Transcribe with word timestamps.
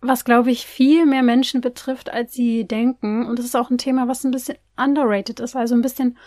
was, 0.00 0.24
glaube 0.24 0.50
ich, 0.50 0.66
viel 0.66 1.06
mehr 1.06 1.22
Menschen 1.22 1.60
betrifft, 1.60 2.10
als 2.10 2.34
sie 2.34 2.66
denken. 2.66 3.26
Und 3.26 3.38
es 3.38 3.46
ist 3.46 3.56
auch 3.56 3.70
ein 3.70 3.78
Thema, 3.78 4.08
was 4.08 4.24
ein 4.24 4.30
bisschen 4.30 4.58
underrated 4.76 5.40
ist, 5.40 5.56
also 5.56 5.74
ein 5.74 5.82
bisschen 5.82 6.18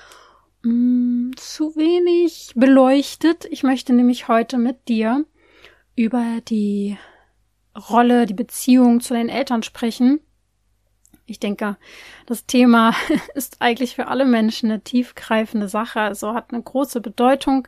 mh, 0.63 0.71
mm, 0.71 1.31
zu 1.37 1.75
wenig 1.75 2.53
beleuchtet. 2.55 3.45
Ich 3.45 3.63
möchte 3.63 3.93
nämlich 3.93 4.27
heute 4.27 4.57
mit 4.57 4.87
dir 4.87 5.25
über 5.95 6.39
die 6.47 6.97
Rolle, 7.89 8.25
die 8.25 8.33
Beziehung 8.33 8.99
zu 9.01 9.13
den 9.13 9.29
Eltern 9.29 9.63
sprechen. 9.63 10.19
Ich 11.25 11.39
denke, 11.39 11.77
das 12.25 12.45
Thema 12.45 12.95
ist 13.35 13.61
eigentlich 13.61 13.95
für 13.95 14.07
alle 14.07 14.25
Menschen 14.25 14.71
eine 14.71 14.81
tiefgreifende 14.81 15.67
Sache, 15.67 16.01
also 16.01 16.33
hat 16.33 16.51
eine 16.51 16.63
große 16.63 17.01
Bedeutung. 17.01 17.67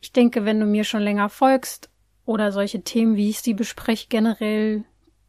Ich 0.00 0.12
denke, 0.12 0.44
wenn 0.44 0.60
du 0.60 0.66
mir 0.66 0.84
schon 0.84 1.02
länger 1.02 1.28
folgst 1.28 1.90
oder 2.24 2.50
solche 2.50 2.82
Themen, 2.82 3.16
wie 3.16 3.30
ich 3.30 3.40
sie 3.40 3.54
bespreche, 3.54 4.06
generell 4.08 4.84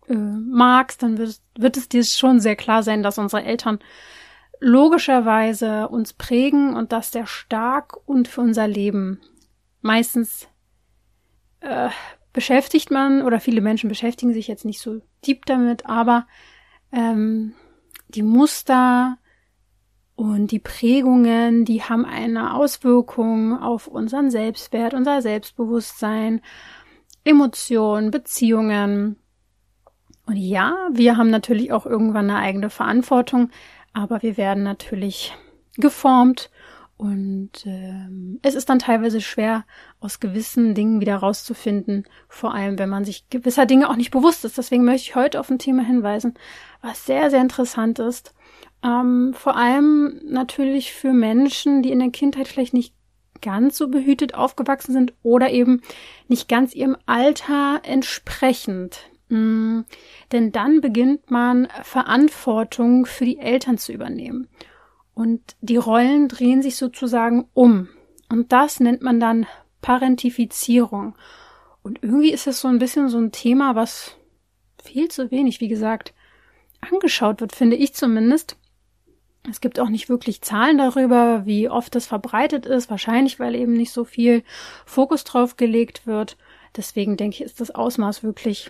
äh, 0.08 0.16
magst, 0.16 1.04
dann 1.04 1.18
wird, 1.18 1.40
wird 1.58 1.78
es 1.78 1.90
dir 1.90 2.04
schon 2.04 2.40
sehr 2.40 2.56
klar 2.56 2.84
sein, 2.84 3.04
dass 3.04 3.18
unsere 3.18 3.44
Eltern 3.44 3.80
logischerweise 4.60 5.88
uns 5.90 6.14
prägen 6.14 6.76
und 6.76 6.92
dass 6.92 7.12
der 7.12 7.26
stark 7.28 7.98
und 8.08 8.28
für 8.28 8.42
unser 8.42 8.68
Leben 8.68 9.22
meistens 9.82 10.48
äh, 11.60 11.90
beschäftigt 12.34 12.92
man 12.92 13.22
oder 13.22 13.40
viele 13.40 13.62
Menschen 13.62 13.90
beschäftigen 13.90 14.34
sich 14.34 14.48
jetzt 14.48 14.66
nicht 14.66 14.80
so 14.80 15.02
deep 15.26 15.46
damit, 15.46 15.86
aber 15.86 16.28
ähm, 16.92 17.54
die 18.10 18.24
Muster 18.24 19.18
und 20.16 20.52
die 20.52 20.60
Prägungen, 20.60 21.66
die 21.66 21.84
haben 21.84 22.06
eine 22.06 22.56
Auswirkung 22.56 23.60
auf 23.60 23.88
unseren 23.88 24.32
Selbstwert, 24.32 24.94
unser 24.94 25.22
Selbstbewusstsein, 25.22 26.42
Emotionen, 27.24 28.10
Beziehungen 28.10 29.18
und 30.28 30.36
ja, 30.36 30.76
wir 30.92 31.18
haben 31.18 31.30
natürlich 31.30 31.72
auch 31.72 31.86
irgendwann 31.86 32.30
eine 32.30 32.40
eigene 32.40 32.70
Verantwortung, 32.70 33.50
aber 33.94 34.22
wir 34.22 34.38
werden 34.38 34.64
natürlich 34.64 35.34
geformt 35.78 36.52
und 36.98 37.52
ähm, 37.66 38.40
es 38.42 38.56
ist 38.56 38.70
dann 38.70 38.80
teilweise 38.80 39.22
schwer, 39.22 39.66
aus 40.00 40.20
gewissen 40.20 40.74
Dingen 40.74 41.00
wieder 41.00 41.16
rauszufinden, 41.18 42.06
vor 42.28 42.56
allem 42.56 42.80
wenn 42.80 42.90
man 42.90 43.06
sich 43.06 43.30
gewisser 43.30 43.68
Dinge 43.68 43.90
auch 43.90 43.96
nicht 43.96 44.10
bewusst 44.10 44.44
ist. 44.46 44.58
Deswegen 44.58 44.84
möchte 44.84 45.10
ich 45.10 45.16
heute 45.16 45.40
auf 45.40 45.50
ein 45.50 45.60
Thema 45.60 45.84
hinweisen, 45.84 46.34
was 46.82 47.06
sehr, 47.06 47.30
sehr 47.30 47.42
interessant 47.42 48.00
ist. 48.00 48.34
Ähm, 48.84 49.34
vor 49.36 49.56
allem 49.56 50.20
natürlich 50.26 50.92
für 50.92 51.14
Menschen, 51.14 51.84
die 51.84 51.92
in 51.92 52.00
der 52.00 52.10
Kindheit 52.10 52.48
vielleicht 52.48 52.74
nicht 52.74 52.96
ganz 53.42 53.78
so 53.78 53.90
behütet 53.90 54.34
aufgewachsen 54.34 54.92
sind 54.92 55.14
oder 55.22 55.52
eben 55.52 55.84
nicht 56.28 56.50
ganz 56.50 56.74
ihrem 56.74 56.98
Alter 57.06 57.82
entsprechend. 57.84 59.12
Mm, 59.30 59.82
denn 60.32 60.52
dann 60.52 60.82
beginnt 60.82 61.32
man 61.32 61.68
Verantwortung 61.84 63.06
für 63.06 63.26
die 63.26 63.40
Eltern 63.40 63.78
zu 63.78 63.92
übernehmen. 63.92 64.48
Und 65.14 65.56
die 65.62 65.78
Rollen 65.78 66.28
drehen 66.28 66.62
sich 66.62 66.76
sozusagen 66.76 67.48
um. 67.54 67.90
Und 68.30 68.52
das 68.52 68.80
nennt 68.80 69.02
man 69.02 69.20
dann 69.20 69.46
Parentifizierung. 69.82 71.16
Und 71.82 72.04
irgendwie 72.04 72.32
ist 72.32 72.48
es 72.48 72.62
so 72.62 72.68
ein 72.68 72.80
bisschen 72.80 73.10
so 73.10 73.18
ein 73.18 73.32
Thema, 73.32 73.76
was 73.76 74.16
viel 74.84 75.08
zu 75.10 75.32
wenig, 75.32 75.62
wie 75.62 75.68
gesagt, 75.68 76.14
angeschaut 76.82 77.42
wird, 77.42 77.56
finde 77.56 77.76
ich 77.76 77.94
zumindest. 77.94 78.58
Es 79.50 79.62
gibt 79.62 79.80
auch 79.80 79.90
nicht 79.90 80.10
wirklich 80.10 80.42
Zahlen 80.42 80.78
darüber, 80.78 81.46
wie 81.46 81.70
oft 81.70 81.96
das 81.96 82.06
verbreitet 82.06 82.66
ist, 82.66 82.90
wahrscheinlich 82.90 83.40
weil 83.40 83.56
eben 83.56 83.74
nicht 83.74 83.92
so 83.92 84.04
viel 84.04 84.44
Fokus 84.86 85.24
drauf 85.24 85.56
gelegt 85.56 86.06
wird. 86.06 86.38
Deswegen 86.76 87.16
denke 87.16 87.38
ich, 87.38 87.42
ist 87.42 87.62
das 87.62 87.72
Ausmaß 87.72 88.24
wirklich 88.24 88.70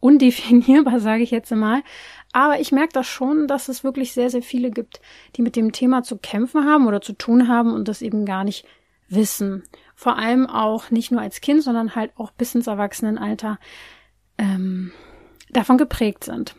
undefinierbar, 0.00 1.00
sage 1.00 1.22
ich 1.22 1.30
jetzt 1.30 1.50
mal. 1.52 1.82
Aber 2.32 2.60
ich 2.60 2.72
merke 2.72 2.92
das 2.92 3.06
schon, 3.06 3.48
dass 3.48 3.68
es 3.68 3.84
wirklich 3.84 4.12
sehr, 4.12 4.30
sehr 4.30 4.42
viele 4.42 4.70
gibt, 4.70 5.00
die 5.36 5.42
mit 5.42 5.56
dem 5.56 5.72
Thema 5.72 6.02
zu 6.02 6.18
kämpfen 6.18 6.64
haben 6.64 6.86
oder 6.86 7.00
zu 7.00 7.12
tun 7.12 7.48
haben 7.48 7.72
und 7.72 7.88
das 7.88 8.02
eben 8.02 8.24
gar 8.26 8.44
nicht 8.44 8.66
wissen. 9.08 9.64
Vor 9.94 10.16
allem 10.16 10.46
auch 10.46 10.90
nicht 10.90 11.10
nur 11.10 11.20
als 11.20 11.40
Kind, 11.40 11.62
sondern 11.62 11.94
halt 11.94 12.12
auch 12.16 12.30
bis 12.30 12.54
ins 12.54 12.66
Erwachsenenalter 12.66 13.58
ähm, 14.36 14.92
davon 15.50 15.78
geprägt 15.78 16.24
sind. 16.24 16.54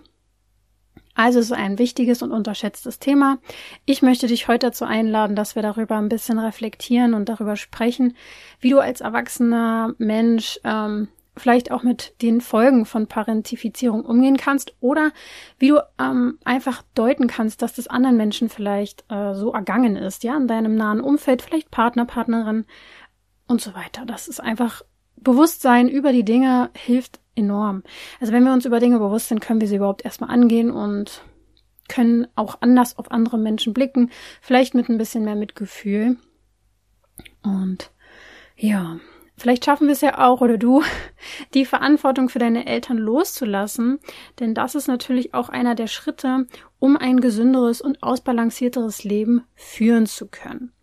Also 1.20 1.40
es 1.40 1.48
ist 1.48 1.52
ein 1.52 1.80
wichtiges 1.80 2.22
und 2.22 2.32
unterschätztes 2.32 3.00
Thema. 3.00 3.40
Ich 3.86 4.02
möchte 4.02 4.28
dich 4.28 4.48
heute 4.48 4.68
dazu 4.68 4.86
einladen, 4.86 5.36
dass 5.36 5.56
wir 5.56 5.62
darüber 5.62 5.98
ein 5.98 6.08
bisschen 6.08 6.40
reflektieren 6.40 7.14
und 7.14 7.28
darüber 7.28 7.58
sprechen, 7.58 8.16
wie 8.62 8.70
du 8.70 8.80
als 8.80 9.02
erwachsener 9.02 9.94
Mensch 9.98 10.62
ähm, 10.64 11.10
vielleicht 11.40 11.72
auch 11.72 11.84
mit 11.84 12.22
den 12.22 12.42
Folgen 12.42 12.86
von 12.86 13.08
Parentifizierung 13.08 14.06
umgehen 14.06 14.38
kannst 14.38 14.74
oder 14.80 15.12
wie 15.58 15.70
du 15.70 15.80
ähm, 16.00 16.38
einfach 16.46 16.84
deuten 16.94 17.28
kannst, 17.28 17.62
dass 17.62 17.74
das 17.74 17.88
anderen 17.88 18.18
Menschen 18.18 18.50
vielleicht 18.50 19.06
äh, 19.10 19.34
so 19.34 19.52
ergangen 19.52 19.96
ist, 19.96 20.24
ja, 20.24 20.38
in 20.38 20.48
deinem 20.48 20.76
nahen 20.76 21.02
Umfeld, 21.02 21.42
vielleicht 21.42 21.72
Partner, 21.72 22.06
Partnerin 22.06 22.66
und 23.48 23.62
so 23.62 23.74
weiter. 23.74 24.06
Das 24.06 24.28
ist 24.28 24.40
einfach 24.40 24.84
Bewusstsein 25.16 25.90
über 25.90 26.14
die 26.14 26.24
Dinge 26.24 26.70
hilft 26.76 27.20
enorm. 27.36 27.84
Also 28.20 28.32
wenn 28.34 28.44
wir 28.44 28.54
uns 28.54 28.66
über 28.66 28.80
Dinge 28.80 29.00
bewusst 29.00 29.30
sind, 29.30 29.42
können 29.42 29.62
wir 29.62 29.68
sie 29.68 29.78
überhaupt 29.78 30.06
erstmal 30.06 30.30
angehen 30.30 30.72
und 30.72 31.24
können 31.88 32.28
auch 32.36 32.58
anders 32.62 32.98
auf 32.98 33.12
andere 33.12 33.38
Menschen 33.38 33.74
blicken, 33.74 34.12
vielleicht 34.42 34.76
mit 34.76 34.90
ein 34.90 34.98
bisschen 34.98 35.26
mehr 35.26 35.36
Mitgefühl. 35.36 36.18
Und 37.42 37.92
ja, 38.56 39.00
Vielleicht 39.40 39.64
schaffen 39.64 39.88
wir 39.88 39.94
es 39.94 40.02
ja 40.02 40.20
auch 40.28 40.42
oder 40.42 40.58
du, 40.58 40.84
die 41.54 41.66
Verantwortung 41.66 42.28
für 42.28 42.40
deine 42.40 42.66
Eltern 42.68 42.98
loszulassen, 42.98 44.00
denn 44.40 44.54
das 44.54 44.76
ist 44.76 44.88
natürlich 44.88 45.34
auch 45.34 45.48
einer 45.48 45.76
der 45.76 45.88
Schritte, 45.88 46.46
um 46.78 46.98
ein 46.98 47.22
gesünderes 47.22 47.80
und 47.80 48.04
ausbalancierteres 48.04 49.06
Leben 49.06 49.46
führen 49.56 50.06
zu 50.08 50.28
können. 50.28 50.74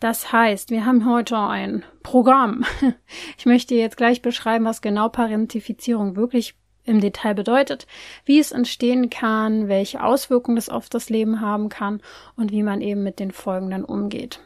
Das 0.00 0.32
heißt, 0.32 0.70
wir 0.70 0.84
haben 0.84 1.08
heute 1.08 1.38
ein 1.38 1.84
Programm. 2.02 2.64
Ich 3.38 3.46
möchte 3.46 3.74
jetzt 3.74 3.96
gleich 3.96 4.20
beschreiben, 4.20 4.64
was 4.64 4.82
genau 4.82 5.08
Parentifizierung 5.08 6.14
wirklich 6.14 6.54
im 6.84 7.00
Detail 7.00 7.34
bedeutet, 7.34 7.86
wie 8.26 8.38
es 8.38 8.52
entstehen 8.52 9.08
kann, 9.08 9.68
welche 9.68 10.02
Auswirkungen 10.02 10.56
das 10.56 10.68
auf 10.68 10.90
das 10.90 11.08
Leben 11.08 11.40
haben 11.40 11.70
kann 11.70 12.02
und 12.36 12.52
wie 12.52 12.62
man 12.62 12.82
eben 12.82 13.02
mit 13.02 13.18
den 13.18 13.30
Folgen 13.30 13.70
dann 13.70 13.84
umgeht. 13.84 14.40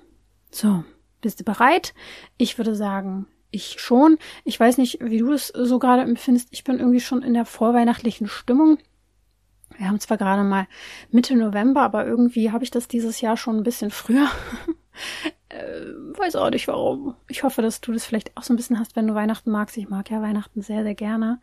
So, 0.51 0.85
bist 1.21 1.41
du 1.41 1.45
bereit? 1.45 1.95
Ich 2.37 2.57
würde 2.59 2.77
sagen, 2.77 3.27
ich 3.51 3.81
schon. 3.81 4.19
Ich 4.45 4.59
weiß 4.59 4.79
nicht, 4.79 4.99
wie 5.01 5.19
du 5.19 5.33
es 5.33 5.49
so 5.49 5.79
gerade 5.79 6.03
empfindest. 6.03 6.49
Ich 6.51 6.65
bin 6.65 6.79
irgendwie 6.79 7.01
schon 7.01 7.23
in 7.23 7.35
der 7.35 7.45
vorweihnachtlichen 7.45 8.29
Stimmung. 8.29 8.79
Wir 9.77 9.89
haben 9.89 10.01
zwar 10.01 10.17
gerade 10.17 10.45
mal 10.45 10.67
Mitte 11.11 11.37
November, 11.37 11.83
aber 11.83 12.07
irgendwie 12.07 12.51
habe 12.51 12.65
ich 12.65 12.71
das 12.71 12.89
dieses 12.89 13.21
Jahr 13.21 13.37
schon 13.37 13.57
ein 13.57 13.63
bisschen 13.63 13.91
früher. 13.91 14.29
äh, 15.49 15.85
weiß 16.19 16.37
auch 16.37 16.51
nicht 16.51 16.69
warum. 16.69 17.15
Ich 17.29 17.43
hoffe, 17.43 17.63
dass 17.63 17.81
du 17.81 17.93
das 17.93 18.05
vielleicht 18.05 18.37
auch 18.37 18.43
so 18.43 18.53
ein 18.53 18.57
bisschen 18.57 18.79
hast, 18.79 18.97
wenn 18.97 19.07
du 19.07 19.15
Weihnachten 19.15 19.51
magst. 19.51 19.77
Ich 19.77 19.89
mag 19.89 20.11
ja 20.11 20.21
Weihnachten 20.21 20.63
sehr, 20.63 20.83
sehr 20.83 20.95
gerne. 20.95 21.41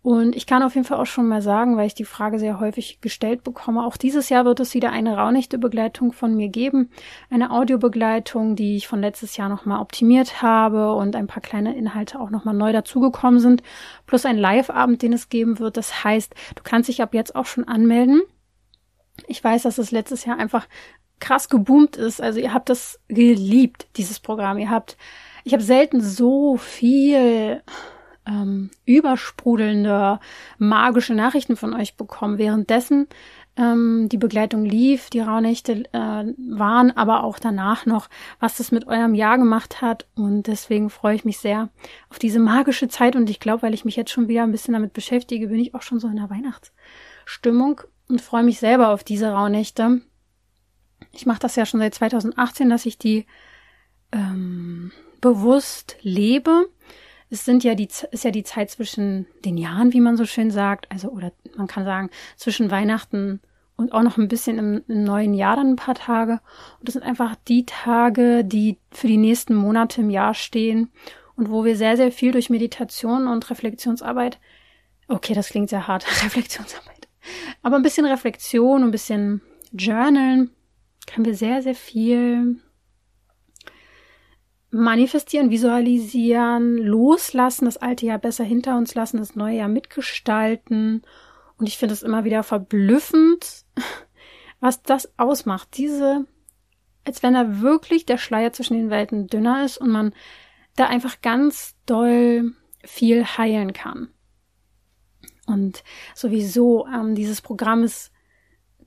Und 0.00 0.36
ich 0.36 0.46
kann 0.46 0.62
auf 0.62 0.74
jeden 0.74 0.86
Fall 0.86 0.98
auch 0.98 1.06
schon 1.06 1.26
mal 1.26 1.42
sagen, 1.42 1.76
weil 1.76 1.88
ich 1.88 1.94
die 1.94 2.04
Frage 2.04 2.38
sehr 2.38 2.60
häufig 2.60 3.00
gestellt 3.00 3.42
bekomme, 3.42 3.84
auch 3.84 3.96
dieses 3.96 4.28
Jahr 4.28 4.44
wird 4.44 4.60
es 4.60 4.72
wieder 4.72 4.92
eine 4.92 5.16
Raunächte-Begleitung 5.16 6.12
von 6.12 6.36
mir 6.36 6.48
geben. 6.48 6.90
Eine 7.30 7.50
Audiobegleitung, 7.50 8.54
die 8.54 8.76
ich 8.76 8.86
von 8.86 9.00
letztes 9.00 9.36
Jahr 9.36 9.48
nochmal 9.48 9.80
optimiert 9.80 10.40
habe 10.40 10.94
und 10.94 11.16
ein 11.16 11.26
paar 11.26 11.42
kleine 11.42 11.76
Inhalte 11.76 12.20
auch 12.20 12.30
nochmal 12.30 12.54
neu 12.54 12.72
dazugekommen 12.72 13.40
sind. 13.40 13.62
Plus 14.06 14.24
ein 14.24 14.38
Live-Abend, 14.38 15.02
den 15.02 15.12
es 15.12 15.28
geben 15.28 15.58
wird. 15.58 15.76
Das 15.76 16.04
heißt, 16.04 16.32
du 16.54 16.62
kannst 16.62 16.88
dich 16.88 17.02
ab 17.02 17.12
jetzt 17.12 17.34
auch 17.34 17.46
schon 17.46 17.66
anmelden. 17.66 18.22
Ich 19.26 19.42
weiß, 19.42 19.64
dass 19.64 19.78
es 19.78 19.90
letztes 19.90 20.24
Jahr 20.24 20.38
einfach 20.38 20.68
krass 21.18 21.48
geboomt 21.48 21.96
ist. 21.96 22.22
Also 22.22 22.38
ihr 22.38 22.54
habt 22.54 22.68
das 22.68 23.00
geliebt, 23.08 23.88
dieses 23.96 24.20
Programm. 24.20 24.58
Ihr 24.58 24.70
habt, 24.70 24.96
ich 25.42 25.52
habe 25.52 25.62
selten 25.62 26.00
so 26.00 26.56
viel 26.56 27.62
ähm, 28.28 28.70
übersprudelnde 28.84 30.20
magische 30.58 31.14
Nachrichten 31.14 31.56
von 31.56 31.74
euch 31.74 31.96
bekommen. 31.96 32.38
Währenddessen 32.38 33.08
ähm, 33.56 34.08
die 34.08 34.18
Begleitung 34.18 34.64
lief, 34.64 35.10
die 35.10 35.20
Rauhnächte 35.20 35.84
äh, 35.92 36.34
waren, 36.36 36.96
aber 36.96 37.24
auch 37.24 37.38
danach 37.38 37.86
noch, 37.86 38.08
was 38.38 38.56
das 38.58 38.70
mit 38.70 38.86
eurem 38.86 39.14
Jahr 39.14 39.38
gemacht 39.38 39.80
hat. 39.80 40.06
Und 40.14 40.46
deswegen 40.46 40.90
freue 40.90 41.16
ich 41.16 41.24
mich 41.24 41.38
sehr 41.38 41.68
auf 42.10 42.18
diese 42.18 42.38
magische 42.38 42.88
Zeit. 42.88 43.16
Und 43.16 43.30
ich 43.30 43.40
glaube, 43.40 43.62
weil 43.62 43.74
ich 43.74 43.84
mich 43.84 43.96
jetzt 43.96 44.12
schon 44.12 44.28
wieder 44.28 44.42
ein 44.42 44.52
bisschen 44.52 44.74
damit 44.74 44.92
beschäftige, 44.92 45.48
bin 45.48 45.58
ich 45.58 45.74
auch 45.74 45.82
schon 45.82 45.98
so 45.98 46.08
in 46.08 46.16
der 46.16 46.30
Weihnachtsstimmung. 46.30 47.80
und 48.08 48.20
freue 48.20 48.44
mich 48.44 48.58
selber 48.58 48.88
auf 48.88 49.04
diese 49.04 49.30
Rauhnächte. 49.30 50.02
Ich 51.12 51.26
mache 51.26 51.40
das 51.40 51.56
ja 51.56 51.66
schon 51.66 51.80
seit 51.80 51.94
2018, 51.94 52.70
dass 52.70 52.86
ich 52.86 52.98
die 52.98 53.26
ähm, 54.12 54.92
bewusst 55.20 55.96
lebe. 56.02 56.68
Es 57.30 57.44
sind 57.44 57.64
ja 57.64 57.74
die, 57.74 57.88
ist 58.10 58.24
ja 58.24 58.30
die 58.30 58.44
Zeit 58.44 58.70
zwischen 58.70 59.26
den 59.44 59.58
Jahren, 59.58 59.92
wie 59.92 60.00
man 60.00 60.16
so 60.16 60.24
schön 60.24 60.50
sagt. 60.50 60.90
Also, 60.90 61.08
oder 61.08 61.32
man 61.56 61.66
kann 61.66 61.84
sagen, 61.84 62.10
zwischen 62.36 62.70
Weihnachten 62.70 63.40
und 63.76 63.92
auch 63.92 64.02
noch 64.02 64.18
ein 64.18 64.28
bisschen 64.28 64.58
im, 64.58 64.82
im 64.88 65.04
neuen 65.04 65.34
Jahr 65.34 65.56
dann 65.56 65.70
ein 65.70 65.76
paar 65.76 65.94
Tage. 65.94 66.40
Und 66.80 66.88
das 66.88 66.94
sind 66.94 67.04
einfach 67.04 67.36
die 67.46 67.64
Tage, 67.64 68.44
die 68.44 68.78
für 68.90 69.06
die 69.06 69.16
nächsten 69.16 69.54
Monate 69.54 70.00
im 70.00 70.10
Jahr 70.10 70.34
stehen 70.34 70.90
und 71.36 71.50
wo 71.50 71.64
wir 71.64 71.76
sehr, 71.76 71.96
sehr 71.96 72.10
viel 72.10 72.32
durch 72.32 72.50
Meditation 72.50 73.28
und 73.28 73.48
Reflexionsarbeit, 73.48 74.40
okay, 75.06 75.32
das 75.32 75.48
klingt 75.48 75.70
sehr 75.70 75.86
hart, 75.86 76.04
Reflexionsarbeit, 76.24 77.08
aber 77.62 77.76
ein 77.76 77.82
bisschen 77.82 78.04
Reflexion, 78.04 78.82
ein 78.82 78.90
bisschen 78.90 79.40
Journalen, 79.72 80.50
können 81.06 81.24
wir 81.24 81.34
sehr, 81.34 81.62
sehr 81.62 81.76
viel 81.76 82.56
manifestieren, 84.70 85.50
visualisieren, 85.50 86.76
loslassen, 86.76 87.64
das 87.64 87.78
alte 87.78 88.06
Jahr 88.06 88.18
besser 88.18 88.44
hinter 88.44 88.76
uns 88.76 88.94
lassen, 88.94 89.18
das 89.18 89.34
neue 89.34 89.56
Jahr 89.56 89.68
mitgestalten. 89.68 91.02
Und 91.58 91.66
ich 91.66 91.78
finde 91.78 91.94
es 91.94 92.02
immer 92.02 92.24
wieder 92.24 92.42
verblüffend, 92.42 93.64
was 94.60 94.82
das 94.82 95.18
ausmacht. 95.18 95.76
Diese, 95.76 96.26
als 97.04 97.22
wenn 97.22 97.34
da 97.34 97.60
wirklich 97.60 98.04
der 98.06 98.18
Schleier 98.18 98.52
zwischen 98.52 98.74
den 98.74 98.90
Welten 98.90 99.26
dünner 99.26 99.64
ist 99.64 99.78
und 99.78 99.90
man 99.90 100.12
da 100.76 100.86
einfach 100.86 101.20
ganz 101.22 101.74
doll 101.86 102.52
viel 102.84 103.24
heilen 103.24 103.72
kann. 103.72 104.08
Und 105.46 105.82
sowieso, 106.14 106.86
ähm, 106.86 107.14
dieses 107.14 107.40
Programm 107.40 107.82
ist 107.82 108.12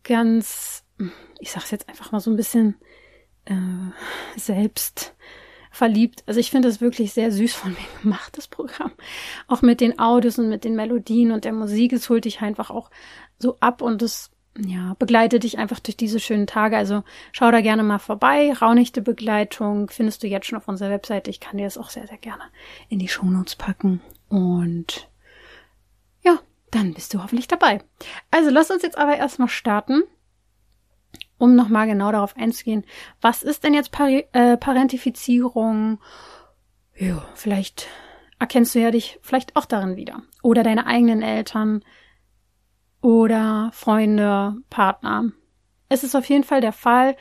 ganz, 0.03 0.85
ich 1.39 1.51
sag's 1.51 1.71
jetzt 1.71 1.89
einfach 1.89 2.11
mal 2.11 2.19
so 2.19 2.29
ein 2.29 2.37
bisschen 2.37 2.75
äh, 3.45 3.55
selbst 4.37 5.15
verliebt. 5.71 6.23
Also 6.27 6.39
ich 6.39 6.51
finde 6.51 6.67
es 6.67 6.81
wirklich 6.81 7.13
sehr 7.13 7.31
süß 7.31 7.53
von 7.53 7.71
mir 7.71 8.01
gemacht, 8.03 8.37
das 8.37 8.47
Programm. 8.47 8.91
Auch 9.47 9.61
mit 9.61 9.81
den 9.81 9.97
Audios 9.97 10.37
und 10.37 10.49
mit 10.49 10.63
den 10.63 10.75
Melodien 10.75 11.31
und 11.31 11.45
der 11.45 11.53
Musik. 11.53 11.93
Es 11.93 12.09
holt 12.09 12.25
dich 12.25 12.41
einfach 12.41 12.69
auch 12.69 12.91
so 13.39 13.57
ab 13.59 13.81
und 13.81 14.01
es 14.01 14.29
ja, 14.57 14.95
begleitet 14.99 15.43
dich 15.43 15.57
einfach 15.57 15.79
durch 15.79 15.95
diese 15.95 16.19
schönen 16.19 16.45
Tage. 16.45 16.75
Also 16.75 17.03
schau 17.31 17.49
da 17.51 17.61
gerne 17.61 17.83
mal 17.83 17.99
vorbei. 17.99 18.51
Raunichte 18.53 19.01
Begleitung 19.01 19.89
findest 19.89 20.21
du 20.23 20.27
jetzt 20.27 20.45
schon 20.45 20.57
auf 20.57 20.67
unserer 20.67 20.89
Webseite. 20.89 21.29
Ich 21.29 21.39
kann 21.39 21.57
dir 21.57 21.63
das 21.63 21.77
auch 21.77 21.89
sehr, 21.89 22.05
sehr 22.05 22.17
gerne 22.17 22.43
in 22.89 22.99
die 22.99 23.07
Shownotes 23.07 23.55
packen. 23.55 24.01
Und 24.27 25.09
ja, 26.21 26.39
dann 26.69 26.93
bist 26.93 27.13
du 27.13 27.23
hoffentlich 27.23 27.47
dabei. 27.47 27.81
Also 28.29 28.49
lass 28.49 28.71
uns 28.71 28.83
jetzt 28.83 28.97
aber 28.97 29.15
erstmal 29.15 29.47
starten 29.47 30.03
um 31.41 31.55
nochmal 31.55 31.87
genau 31.87 32.11
darauf 32.11 32.37
einzugehen, 32.37 32.85
was 33.19 33.41
ist 33.41 33.63
denn 33.63 33.73
jetzt 33.73 33.91
Pari 33.91 34.27
äh, 34.31 34.57
Parentifizierung? 34.57 35.99
Ja, 36.95 37.23
vielleicht 37.33 37.87
erkennst 38.37 38.75
du 38.75 38.79
ja 38.79 38.91
dich 38.91 39.17
vielleicht 39.23 39.55
auch 39.55 39.65
darin 39.65 39.95
wieder. 39.95 40.21
Oder 40.43 40.61
deine 40.61 40.85
eigenen 40.85 41.23
Eltern 41.23 41.83
oder 43.01 43.71
Freunde, 43.73 44.55
Partner. 44.69 45.31
Es 45.89 46.03
ist 46.03 46.15
auf 46.15 46.25
jeden 46.25 46.43
Fall 46.43 46.61
der 46.61 46.73
Fall, 46.73 47.17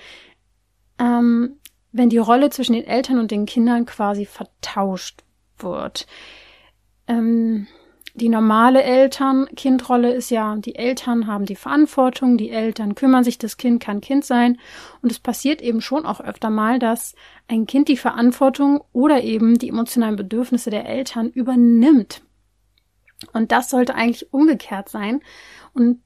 ähm, 0.98 1.56
wenn 1.90 2.10
die 2.10 2.18
Rolle 2.18 2.50
zwischen 2.50 2.74
den 2.74 2.84
Eltern 2.84 3.18
und 3.18 3.30
den 3.30 3.46
Kindern 3.46 3.86
quasi 3.86 4.26
vertauscht 4.26 5.24
wird. 5.56 6.06
Ähm, 7.06 7.68
die 8.20 8.28
normale 8.28 8.82
Eltern-Kind-Rolle 8.82 10.12
ist 10.12 10.30
ja, 10.30 10.56
die 10.56 10.74
Eltern 10.74 11.26
haben 11.26 11.46
die 11.46 11.56
Verantwortung, 11.56 12.36
die 12.36 12.50
Eltern 12.50 12.94
kümmern 12.94 13.24
sich, 13.24 13.38
das 13.38 13.56
Kind 13.56 13.82
kann 13.82 14.02
Kind 14.02 14.24
sein. 14.26 14.58
Und 15.00 15.10
es 15.10 15.18
passiert 15.18 15.62
eben 15.62 15.80
schon 15.80 16.04
auch 16.04 16.20
öfter 16.20 16.50
mal, 16.50 16.78
dass 16.78 17.14
ein 17.48 17.66
Kind 17.66 17.88
die 17.88 17.96
Verantwortung 17.96 18.84
oder 18.92 19.22
eben 19.22 19.58
die 19.58 19.70
emotionalen 19.70 20.16
Bedürfnisse 20.16 20.68
der 20.68 20.86
Eltern 20.86 21.30
übernimmt. 21.30 22.22
Und 23.32 23.52
das 23.52 23.70
sollte 23.70 23.94
eigentlich 23.94 24.32
umgekehrt 24.32 24.90
sein. 24.90 25.20
Und 25.72 26.00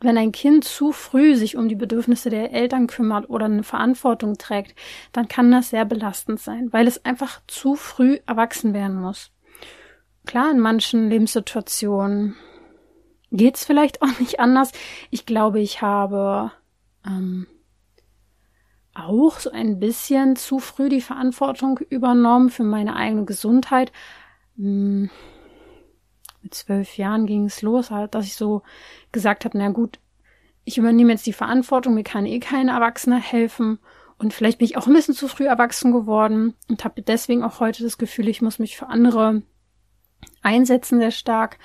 wenn 0.00 0.18
ein 0.18 0.32
Kind 0.32 0.64
zu 0.64 0.90
früh 0.90 1.36
sich 1.36 1.56
um 1.56 1.68
die 1.68 1.76
Bedürfnisse 1.76 2.28
der 2.28 2.52
Eltern 2.52 2.88
kümmert 2.88 3.30
oder 3.30 3.44
eine 3.44 3.62
Verantwortung 3.62 4.36
trägt, 4.36 4.74
dann 5.12 5.28
kann 5.28 5.52
das 5.52 5.70
sehr 5.70 5.84
belastend 5.84 6.40
sein, 6.40 6.72
weil 6.72 6.88
es 6.88 7.04
einfach 7.04 7.40
zu 7.46 7.76
früh 7.76 8.18
erwachsen 8.26 8.74
werden 8.74 9.00
muss. 9.00 9.30
Klar, 10.26 10.50
in 10.50 10.60
manchen 10.60 11.08
Lebenssituationen 11.08 12.36
geht's 13.30 13.64
vielleicht 13.64 14.02
auch 14.02 14.18
nicht 14.20 14.40
anders. 14.40 14.72
Ich 15.10 15.26
glaube, 15.26 15.60
ich 15.60 15.82
habe 15.82 16.52
ähm, 17.06 17.46
auch 18.94 19.40
so 19.40 19.50
ein 19.50 19.80
bisschen 19.80 20.36
zu 20.36 20.58
früh 20.58 20.88
die 20.88 21.00
Verantwortung 21.00 21.78
übernommen 21.88 22.50
für 22.50 22.64
meine 22.64 22.94
eigene 22.94 23.24
Gesundheit. 23.24 23.90
Hm, 24.56 25.10
mit 26.42 26.54
zwölf 26.54 26.96
Jahren 26.96 27.26
ging 27.26 27.46
es 27.46 27.62
los, 27.62 27.90
halt, 27.90 28.14
dass 28.14 28.26
ich 28.26 28.36
so 28.36 28.62
gesagt 29.12 29.44
habe, 29.44 29.56
na 29.56 29.70
gut, 29.70 29.98
ich 30.64 30.78
übernehme 30.78 31.12
jetzt 31.12 31.26
die 31.26 31.32
Verantwortung, 31.32 31.94
mir 31.94 32.04
kann 32.04 32.26
eh 32.26 32.38
kein 32.38 32.68
Erwachsener 32.68 33.18
helfen. 33.18 33.78
Und 34.18 34.32
vielleicht 34.32 34.58
bin 34.58 34.66
ich 34.66 34.76
auch 34.76 34.86
ein 34.86 34.92
bisschen 34.92 35.14
zu 35.14 35.26
früh 35.26 35.46
erwachsen 35.46 35.92
geworden 35.92 36.54
und 36.68 36.84
habe 36.84 37.02
deswegen 37.02 37.42
auch 37.42 37.58
heute 37.58 37.82
das 37.82 37.98
Gefühl, 37.98 38.28
ich 38.28 38.42
muss 38.42 38.58
mich 38.60 38.76
für 38.76 38.88
andere 38.88 39.42
einsetzen 40.42 40.98
sehr 40.98 41.10
stark 41.10 41.58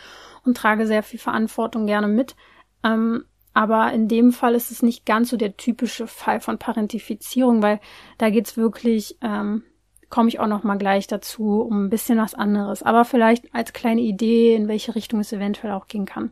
und 0.45 0.57
trage 0.57 0.87
sehr 0.87 1.03
viel 1.03 1.19
Verantwortung 1.19 1.85
gerne 1.85 2.07
mit. 2.07 2.35
Ähm, 2.83 3.25
aber 3.53 3.91
in 3.91 4.07
dem 4.07 4.31
Fall 4.33 4.53
ist 4.53 4.69
es 4.69 4.83
nicht 4.83 5.05
ganz 5.05 5.29
so 5.29 5.37
der 5.37 5.57
typische 5.57 6.05
Fall 6.05 6.39
von 6.39 6.59
Parentifizierung, 6.59 7.63
weil 7.63 7.79
da 8.19 8.29
geht's 8.29 8.55
wirklich, 8.55 9.17
ähm, 9.21 9.63
komme 10.09 10.29
ich 10.29 10.39
auch 10.39 10.47
noch 10.47 10.63
mal 10.63 10.77
gleich 10.77 11.07
dazu, 11.07 11.61
um 11.61 11.85
ein 11.85 11.89
bisschen 11.89 12.19
was 12.19 12.35
anderes. 12.35 12.83
Aber 12.83 13.03
vielleicht 13.03 13.53
als 13.55 13.73
kleine 13.73 14.01
Idee, 14.01 14.55
in 14.55 14.67
welche 14.67 14.93
Richtung 14.93 15.19
es 15.19 15.33
eventuell 15.33 15.73
auch 15.73 15.87
gehen 15.87 16.05
kann. 16.05 16.31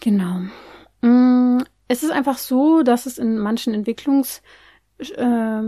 Genau. 0.00 0.42
Mm, 1.00 1.64
es 1.88 2.04
ist 2.04 2.12
einfach 2.12 2.38
so, 2.38 2.82
dass 2.82 3.06
es 3.06 3.18
in 3.18 3.38
manchen 3.38 3.74
Entwicklungs 3.74 4.42
äh, 4.98 5.62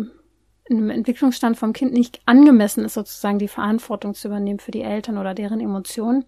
in 0.67 0.79
einem 0.79 0.91
Entwicklungsstand 0.91 1.57
vom 1.57 1.73
Kind 1.73 1.93
nicht 1.93 2.21
angemessen 2.25 2.85
ist, 2.85 2.95
sozusagen 2.95 3.39
die 3.39 3.49
Verantwortung 3.49 4.15
zu 4.15 4.29
übernehmen 4.29 4.61
für 4.61 4.71
die 4.71 4.83
Eltern 4.83 5.19
oder 5.19 5.35
deren 5.35 5.61
Emotionen. 5.61 6.25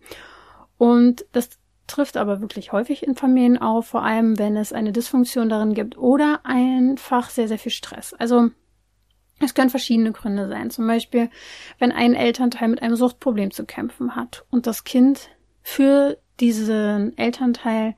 Und 0.77 1.25
das 1.33 1.51
trifft 1.87 2.17
aber 2.17 2.41
wirklich 2.41 2.73
häufig 2.73 3.03
in 3.03 3.15
Familien 3.15 3.59
auf, 3.59 3.87
vor 3.87 4.03
allem 4.03 4.39
wenn 4.39 4.57
es 4.57 4.73
eine 4.73 4.93
Dysfunktion 4.93 5.49
darin 5.49 5.75
gibt 5.75 5.97
oder 5.97 6.41
einfach 6.45 7.31
sehr, 7.31 7.49
sehr 7.49 7.59
viel 7.59 7.73
Stress. 7.73 8.13
Also 8.15 8.51
es 9.39 9.55
können 9.55 9.71
verschiedene 9.71 10.13
Gründe 10.13 10.49
sein. 10.49 10.71
Zum 10.71 10.87
Beispiel, 10.87 11.31
wenn 11.79 11.93
ein 11.93 12.15
Elternteil 12.15 12.69
mit 12.69 12.83
einem 12.83 12.97
Suchtproblem 12.97 13.51
zu 13.51 13.65
kämpfen 13.65 14.17
hat 14.17 14.45
und 14.51 14.67
das 14.67 14.85
Kind 14.85 15.31
für 15.63 16.19
diesen 16.41 17.17
Elternteil 17.17 17.95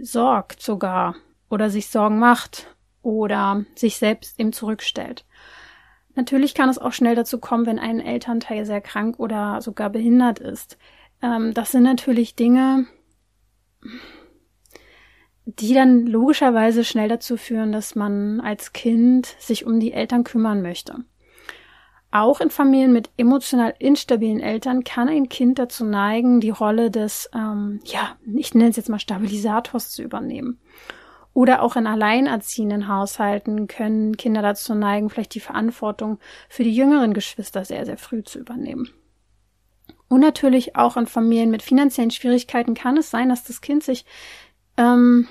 sorgt 0.00 0.62
sogar 0.62 1.16
oder 1.50 1.70
sich 1.70 1.88
Sorgen 1.88 2.18
macht 2.18 2.74
oder 3.02 3.64
sich 3.74 3.96
selbst 3.96 4.38
eben 4.38 4.52
zurückstellt. 4.52 5.24
Natürlich 6.14 6.54
kann 6.54 6.68
es 6.68 6.78
auch 6.78 6.92
schnell 6.92 7.14
dazu 7.14 7.38
kommen, 7.38 7.66
wenn 7.66 7.78
ein 7.78 8.00
Elternteil 8.00 8.66
sehr 8.66 8.80
krank 8.80 9.18
oder 9.18 9.60
sogar 9.60 9.90
behindert 9.90 10.38
ist. 10.38 10.76
Ähm, 11.22 11.54
das 11.54 11.70
sind 11.72 11.84
natürlich 11.84 12.34
Dinge, 12.34 12.86
die 15.46 15.74
dann 15.74 16.06
logischerweise 16.06 16.84
schnell 16.84 17.08
dazu 17.08 17.36
führen, 17.36 17.72
dass 17.72 17.94
man 17.94 18.40
als 18.40 18.72
Kind 18.72 19.26
sich 19.38 19.64
um 19.66 19.80
die 19.80 19.92
Eltern 19.92 20.24
kümmern 20.24 20.62
möchte. 20.62 21.04
Auch 22.12 22.40
in 22.40 22.50
Familien 22.50 22.92
mit 22.92 23.10
emotional 23.16 23.72
instabilen 23.78 24.40
Eltern 24.40 24.82
kann 24.82 25.08
ein 25.08 25.28
Kind 25.28 25.60
dazu 25.60 25.84
neigen, 25.84 26.40
die 26.40 26.50
Rolle 26.50 26.90
des, 26.90 27.30
ähm, 27.32 27.80
ja, 27.84 28.16
ich 28.34 28.52
nenne 28.52 28.70
es 28.70 28.76
jetzt 28.76 28.88
mal 28.88 28.98
Stabilisators 28.98 29.90
zu 29.90 30.02
übernehmen. 30.02 30.58
Oder 31.40 31.62
auch 31.62 31.74
in 31.74 31.86
alleinerziehenden 31.86 32.86
Haushalten 32.86 33.66
können 33.66 34.18
Kinder 34.18 34.42
dazu 34.42 34.74
neigen, 34.74 35.08
vielleicht 35.08 35.34
die 35.34 35.40
Verantwortung 35.40 36.18
für 36.50 36.64
die 36.64 36.74
jüngeren 36.74 37.14
Geschwister 37.14 37.64
sehr, 37.64 37.86
sehr 37.86 37.96
früh 37.96 38.22
zu 38.22 38.38
übernehmen. 38.38 38.90
Und 40.08 40.20
natürlich 40.20 40.76
auch 40.76 40.98
in 40.98 41.06
Familien 41.06 41.50
mit 41.50 41.62
finanziellen 41.62 42.10
Schwierigkeiten 42.10 42.74
kann 42.74 42.98
es 42.98 43.10
sein, 43.10 43.30
dass 43.30 43.42
das 43.42 43.62
Kind 43.62 43.82
sich 43.82 44.04
ähm, 44.76 45.28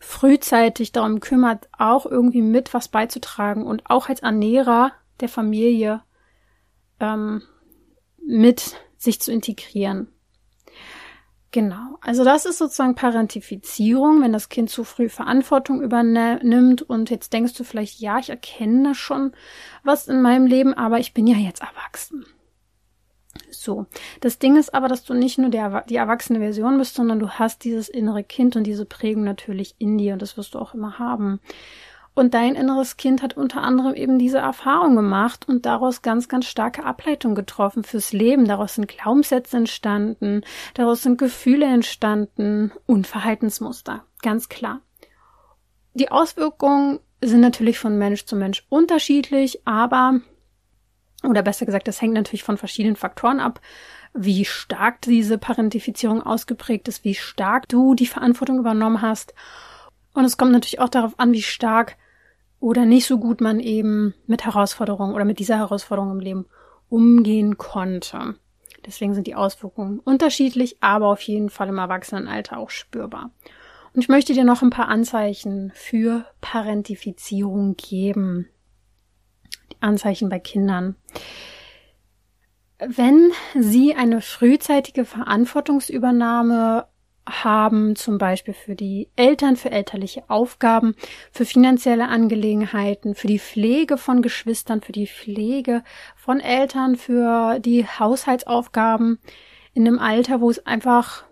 frühzeitig 0.00 0.90
darum 0.90 1.20
kümmert, 1.20 1.68
auch 1.78 2.04
irgendwie 2.04 2.42
mit 2.42 2.74
was 2.74 2.88
beizutragen 2.88 3.64
und 3.64 3.88
auch 3.88 4.08
als 4.08 4.22
Ernährer 4.22 4.90
der 5.20 5.28
Familie 5.28 6.02
ähm, 6.98 7.42
mit 8.26 8.74
sich 8.96 9.20
zu 9.20 9.30
integrieren. 9.30 10.08
Genau. 11.50 11.98
Also 12.02 12.24
das 12.24 12.44
ist 12.44 12.58
sozusagen 12.58 12.94
Parentifizierung, 12.94 14.22
wenn 14.22 14.34
das 14.34 14.50
Kind 14.50 14.68
zu 14.68 14.84
früh 14.84 15.08
Verantwortung 15.08 15.80
übernimmt 15.80 16.82
und 16.82 17.08
jetzt 17.08 17.32
denkst 17.32 17.54
du 17.54 17.64
vielleicht, 17.64 18.00
ja, 18.00 18.18
ich 18.18 18.28
erkenne 18.28 18.94
schon 18.94 19.32
was 19.82 20.08
in 20.08 20.20
meinem 20.20 20.46
Leben, 20.46 20.74
aber 20.74 20.98
ich 20.98 21.14
bin 21.14 21.26
ja 21.26 21.38
jetzt 21.38 21.62
erwachsen. 21.62 22.26
So, 23.50 23.86
das 24.20 24.38
Ding 24.38 24.56
ist 24.56 24.74
aber, 24.74 24.88
dass 24.88 25.04
du 25.04 25.14
nicht 25.14 25.38
nur 25.38 25.48
der, 25.48 25.84
die 25.88 25.96
erwachsene 25.96 26.38
Version 26.38 26.76
bist, 26.76 26.94
sondern 26.94 27.18
du 27.18 27.30
hast 27.30 27.64
dieses 27.64 27.88
innere 27.88 28.24
Kind 28.24 28.56
und 28.56 28.64
diese 28.64 28.84
Prägung 28.84 29.24
natürlich 29.24 29.74
in 29.78 29.96
dir 29.96 30.12
und 30.12 30.22
das 30.22 30.36
wirst 30.36 30.54
du 30.54 30.58
auch 30.58 30.74
immer 30.74 30.98
haben. 30.98 31.40
Und 32.18 32.34
dein 32.34 32.56
inneres 32.56 32.96
Kind 32.96 33.22
hat 33.22 33.36
unter 33.36 33.62
anderem 33.62 33.94
eben 33.94 34.18
diese 34.18 34.38
Erfahrung 34.38 34.96
gemacht 34.96 35.46
und 35.48 35.64
daraus 35.66 36.02
ganz, 36.02 36.28
ganz 36.28 36.46
starke 36.46 36.84
Ableitungen 36.84 37.36
getroffen 37.36 37.84
fürs 37.84 38.12
Leben. 38.12 38.44
Daraus 38.44 38.74
sind 38.74 38.88
Glaubenssätze 38.88 39.56
entstanden, 39.56 40.42
daraus 40.74 41.04
sind 41.04 41.18
Gefühle 41.18 41.66
entstanden 41.66 42.72
und 42.86 43.06
Verhaltensmuster. 43.06 44.02
Ganz 44.20 44.48
klar. 44.48 44.80
Die 45.94 46.10
Auswirkungen 46.10 46.98
sind 47.22 47.38
natürlich 47.38 47.78
von 47.78 47.96
Mensch 47.96 48.24
zu 48.24 48.34
Mensch 48.34 48.66
unterschiedlich, 48.68 49.64
aber, 49.64 50.20
oder 51.22 51.42
besser 51.42 51.66
gesagt, 51.66 51.86
das 51.86 52.02
hängt 52.02 52.14
natürlich 52.14 52.42
von 52.42 52.56
verschiedenen 52.56 52.96
Faktoren 52.96 53.38
ab, 53.38 53.60
wie 54.12 54.44
stark 54.44 55.02
diese 55.02 55.38
Parentifizierung 55.38 56.20
ausgeprägt 56.20 56.88
ist, 56.88 57.04
wie 57.04 57.14
stark 57.14 57.68
du 57.68 57.94
die 57.94 58.06
Verantwortung 58.06 58.58
übernommen 58.58 59.02
hast. 59.02 59.34
Und 60.14 60.24
es 60.24 60.36
kommt 60.36 60.50
natürlich 60.50 60.80
auch 60.80 60.88
darauf 60.88 61.16
an, 61.20 61.32
wie 61.32 61.42
stark 61.42 61.96
oder 62.60 62.84
nicht 62.84 63.06
so 63.06 63.18
gut 63.18 63.40
man 63.40 63.60
eben 63.60 64.14
mit 64.26 64.44
Herausforderungen 64.44 65.14
oder 65.14 65.24
mit 65.24 65.38
dieser 65.38 65.58
Herausforderung 65.58 66.12
im 66.12 66.20
Leben 66.20 66.46
umgehen 66.88 67.58
konnte. 67.58 68.36
Deswegen 68.86 69.14
sind 69.14 69.26
die 69.26 69.34
Auswirkungen 69.34 69.98
unterschiedlich, 69.98 70.78
aber 70.80 71.08
auf 71.08 71.20
jeden 71.22 71.50
Fall 71.50 71.68
im 71.68 71.78
Erwachsenenalter 71.78 72.58
auch 72.58 72.70
spürbar. 72.70 73.30
Und 73.94 74.02
ich 74.02 74.08
möchte 74.08 74.32
dir 74.32 74.44
noch 74.44 74.62
ein 74.62 74.70
paar 74.70 74.88
Anzeichen 74.88 75.72
für 75.74 76.24
Parentifizierung 76.40 77.76
geben. 77.76 78.48
Die 79.72 79.82
Anzeichen 79.82 80.28
bei 80.28 80.38
Kindern. 80.38 80.96
Wenn 82.78 83.32
sie 83.58 83.94
eine 83.94 84.20
frühzeitige 84.20 85.04
Verantwortungsübernahme 85.04 86.86
haben, 87.28 87.96
zum 87.96 88.18
Beispiel 88.18 88.54
für 88.54 88.74
die 88.74 89.08
Eltern, 89.16 89.56
für 89.56 89.70
elterliche 89.70 90.28
Aufgaben, 90.28 90.94
für 91.32 91.44
finanzielle 91.44 92.08
Angelegenheiten, 92.08 93.14
für 93.14 93.26
die 93.26 93.38
Pflege 93.38 93.98
von 93.98 94.22
Geschwistern, 94.22 94.80
für 94.80 94.92
die 94.92 95.06
Pflege 95.06 95.82
von 96.16 96.40
Eltern, 96.40 96.96
für 96.96 97.58
die 97.60 97.86
Haushaltsaufgaben 97.86 99.18
in 99.74 99.86
einem 99.86 99.98
Alter, 99.98 100.40
wo 100.40 100.50
es 100.50 100.66
einfach, 100.66 101.24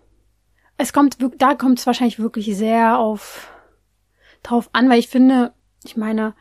es 0.77 0.93
kommt, 0.93 1.17
da 1.37 1.55
kommt 1.55 1.79
es 1.79 1.87
wahrscheinlich 1.87 2.19
wirklich 2.19 2.55
sehr 2.55 2.97
auf, 2.99 3.51
drauf 4.43 4.69
an, 4.73 4.89
weil 4.89 4.99
ich 4.99 5.09
finde, 5.09 5.53
ich 5.83 5.97
meine, 5.97 6.35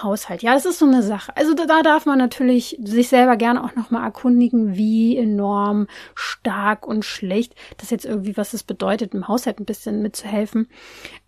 Haushalt. 0.00 0.42
Ja, 0.42 0.54
das 0.54 0.64
ist 0.64 0.78
so 0.78 0.86
eine 0.86 1.02
Sache. 1.02 1.36
Also 1.36 1.54
da, 1.54 1.66
da 1.66 1.82
darf 1.82 2.06
man 2.06 2.18
natürlich 2.18 2.78
sich 2.82 3.08
selber 3.08 3.36
gerne 3.36 3.64
auch 3.64 3.74
nochmal 3.74 4.04
erkundigen, 4.04 4.76
wie 4.76 5.16
enorm 5.16 5.88
stark 6.14 6.86
und 6.86 7.04
schlecht 7.04 7.54
das 7.78 7.90
jetzt 7.90 8.04
irgendwie, 8.04 8.36
was 8.36 8.52
es 8.52 8.62
bedeutet, 8.62 9.14
im 9.14 9.28
Haushalt 9.28 9.58
ein 9.58 9.64
bisschen 9.64 10.02
mitzuhelfen. 10.02 10.68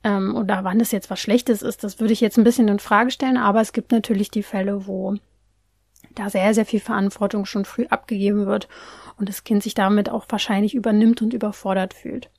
Ähm, 0.05 0.37
oder 0.37 0.65
wann 0.65 0.79
das 0.79 0.93
jetzt 0.93 1.11
was 1.11 1.21
Schlechtes 1.21 1.63
ist, 1.63 1.85
das 1.85 2.01
würde 2.01 2.13
ich 2.13 2.21
jetzt 2.21 2.39
ein 2.39 2.45
bisschen 2.45 2.69
in 2.69 2.79
Frage 2.79 3.11
stellen. 3.11 3.37
Aber 3.37 3.61
es 3.61 3.73
gibt 3.73 3.93
natürlich 3.93 4.31
die 4.31 4.43
Fälle, 4.43 4.87
wo 4.87 5.17
da 6.15 6.31
sehr, 6.31 6.55
sehr 6.55 6.67
viel 6.67 6.81
Verantwortung 6.81 7.45
schon 7.45 7.65
früh 7.65 7.87
abgegeben 7.87 8.47
wird 8.47 8.69
und 9.19 9.29
das 9.29 9.45
Kind 9.45 9.63
sich 9.63 9.75
damit 9.75 10.09
auch 10.09 10.27
wahrscheinlich 10.29 10.75
übernimmt 10.75 11.23
und 11.23 11.35
überfordert 11.35 11.95
fühlt. 11.95 12.31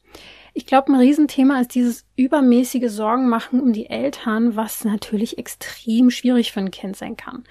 Ich 0.57 0.65
glaube, 0.65 0.93
ein 0.93 0.99
Riesenthema 0.99 1.59
ist 1.59 1.75
dieses 1.75 2.05
übermäßige 2.15 2.89
Sorgen 2.89 3.27
machen 3.27 3.59
um 3.59 3.73
die 3.73 3.89
Eltern, 3.89 4.55
was 4.55 4.85
natürlich 4.85 5.37
extrem 5.37 6.09
schwierig 6.09 6.53
für 6.53 6.61
ein 6.61 6.71
Kind 6.71 6.95
sein 6.95 7.17
kann. 7.17 7.43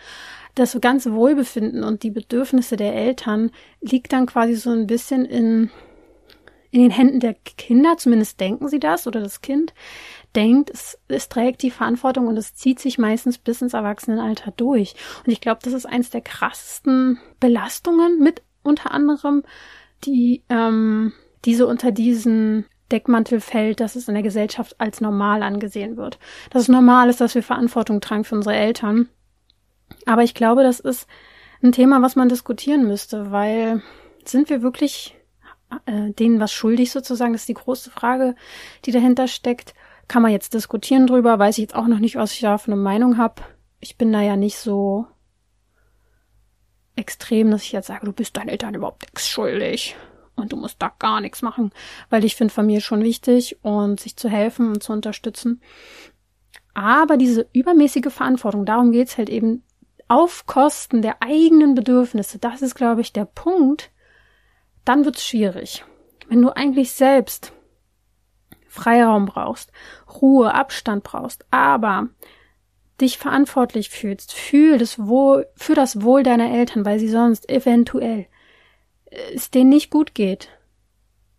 Das 0.55 0.79
ganze 0.81 1.13
Wohlbefinden 1.13 1.85
und 1.85 2.03
die 2.03 2.11
Bedürfnisse 2.11 2.77
der 2.77 2.95
Eltern 2.95 3.51
liegt 3.83 4.15
dann 4.15 4.25
quasi 4.25 4.55
so 4.55 4.71
ein 4.71 4.87
bisschen 4.87 5.27
in, 5.27 5.71
in 6.71 6.81
den 6.81 6.91
Händen 6.91 7.21
der 7.21 7.35
Kinder, 7.35 7.99
zumindest 7.99 8.41
denken 8.41 8.69
sie 8.69 8.81
das 8.81 9.07
oder 9.07 9.21
das 9.21 9.43
Kind 9.43 9.75
denkt, 10.35 10.71
es, 10.71 10.99
es 11.07 11.29
trägt 11.29 11.63
die 11.63 11.71
Verantwortung 11.71 12.27
und 12.27 12.39
es 12.39 12.55
zieht 12.55 12.81
sich 12.81 12.97
meistens 12.97 13.37
bis 13.37 13.61
ins 13.61 13.75
Erwachsenenalter 13.75 14.51
durch. 14.51 14.95
Und 15.27 15.31
ich 15.31 15.43
glaube, 15.43 15.61
das 15.63 15.75
ist 15.75 15.85
eins 15.85 16.09
der 16.09 16.23
krassesten 16.23 17.19
Belastungen 17.39 18.19
mit 18.19 18.43
unter 18.63 18.93
anderem, 18.93 19.43
die 20.05 20.43
ähm, 20.49 21.13
diese 21.45 21.67
unter 21.67 21.93
diesen 21.93 22.65
Deckmantel 22.93 23.41
fällt, 23.41 23.81
dass 23.81 23.97
es 23.97 24.09
in 24.09 24.15
der 24.15 24.23
Gesellschaft 24.23 24.77
als 24.79 25.01
normal 25.01 25.43
angesehen 25.43 25.97
wird. 25.97 26.19
Dass 26.51 26.63
es 26.63 26.69
normal 26.69 27.09
ist, 27.09 27.21
dass 27.21 27.35
wir 27.35 27.43
Verantwortung 27.43 28.01
tragen 28.01 28.25
für 28.25 28.35
unsere 28.35 28.57
Eltern. 28.57 29.09
Aber 30.07 30.23
ich 30.23 30.35
glaube, 30.35 30.63
das 30.63 30.81
ist 30.81 31.07
ein 31.63 31.73
Thema, 31.73 32.03
was 32.03 32.17
man 32.17 32.29
diskutieren 32.29 32.87
müsste, 32.87 33.31
weil 33.31 33.83
sind 34.25 34.51
wir 34.51 34.63
wirklich 34.63 35.17
äh, 35.87 36.13
denen 36.13 36.41
was 36.41 36.53
schuldig 36.53 36.91
sozusagen? 36.91 37.33
Das 37.33 37.43
ist 37.43 37.49
die 37.49 37.55
große 37.55 37.91
Frage, 37.91 38.35
die 38.85 38.93
dahinter 38.93 39.29
steckt. 39.29 39.75
Kann 40.07 40.23
man 40.23 40.33
jetzt 40.33 40.53
diskutieren 40.53 41.07
drüber? 41.07 41.39
Weiß 41.39 41.57
ich 41.57 41.63
jetzt 41.63 41.75
auch 41.75 41.87
noch 41.87 41.99
nicht, 41.99 42.17
was 42.17 42.33
ich 42.33 42.41
da 42.41 42.59
für 42.59 42.73
eine 42.73 42.81
Meinung 42.81 43.17
habe. 43.17 43.43
Ich 43.81 43.97
bin 43.97 44.13
da 44.13 44.21
ja 44.21 44.37
nicht 44.37 44.59
so 44.59 45.07
extrem, 46.97 47.51
dass 47.51 47.63
ich 47.63 47.73
jetzt 47.73 47.87
sage, 47.87 48.07
du 48.07 48.13
bist 48.13 48.37
deinen 48.37 48.49
Eltern 48.49 48.75
überhaupt 48.75 49.03
nichts 49.03 49.29
schuldig 49.29 49.97
und 50.37 50.53
du 50.53 50.57
musst 50.57 50.81
da 50.81 50.93
gar 50.99 51.21
nichts 51.21 51.43
machen, 51.43 51.73
weil 52.11 52.25
ich 52.25 52.37
finde 52.37 52.53
Familie 52.53 52.81
schon 52.81 53.03
wichtig 53.03 53.59
und 53.63 54.01
sich 54.01 54.17
zu 54.17 54.29
helfen 54.29 54.69
und 54.69 54.83
zu 54.83 54.93
unterstützen. 54.93 55.61
Aber 56.75 57.17
diese 57.17 57.47
übermäßige 57.53 58.13
Verantwortung, 58.13 58.67
darum 58.67 58.91
geht's 58.91 59.17
halt 59.17 59.31
eben 59.31 59.63
auf 60.09 60.47
Kosten 60.47 61.03
der 61.03 61.23
eigenen 61.23 61.75
Bedürfnisse, 61.75 62.39
das 62.39 62.63
ist, 62.63 62.75
glaube 62.75 63.01
ich, 63.01 63.13
der 63.13 63.25
Punkt, 63.25 63.91
dann 64.85 65.05
wird's 65.05 65.25
schwierig. 65.25 65.85
Wenn 66.29 66.43
du 66.43 66.51
eigentlich 66.51 66.93
selbst 66.93 67.53
Freiraum 68.69 69.27
brauchst, 69.27 69.71
Ruhe, 70.21 70.53
Abstand 70.53 71.05
brauchst, 71.05 71.47
aber 71.51 72.09
dich 73.01 73.19
verantwortlich 73.19 73.91
fühlst 73.91 74.33
für 74.33 74.79
das 74.79 74.99
Wohl, 74.99 75.47
für 75.57 75.75
das 75.75 76.03
Wohl 76.03 76.23
deiner 76.23 76.51
Eltern, 76.51 76.85
weil 76.85 76.99
sie 76.99 77.09
sonst 77.09 77.49
eventuell 77.49 78.27
es 79.35 79.51
denen 79.51 79.71
nicht 79.71 79.91
gut 79.91 80.15
geht. 80.15 80.49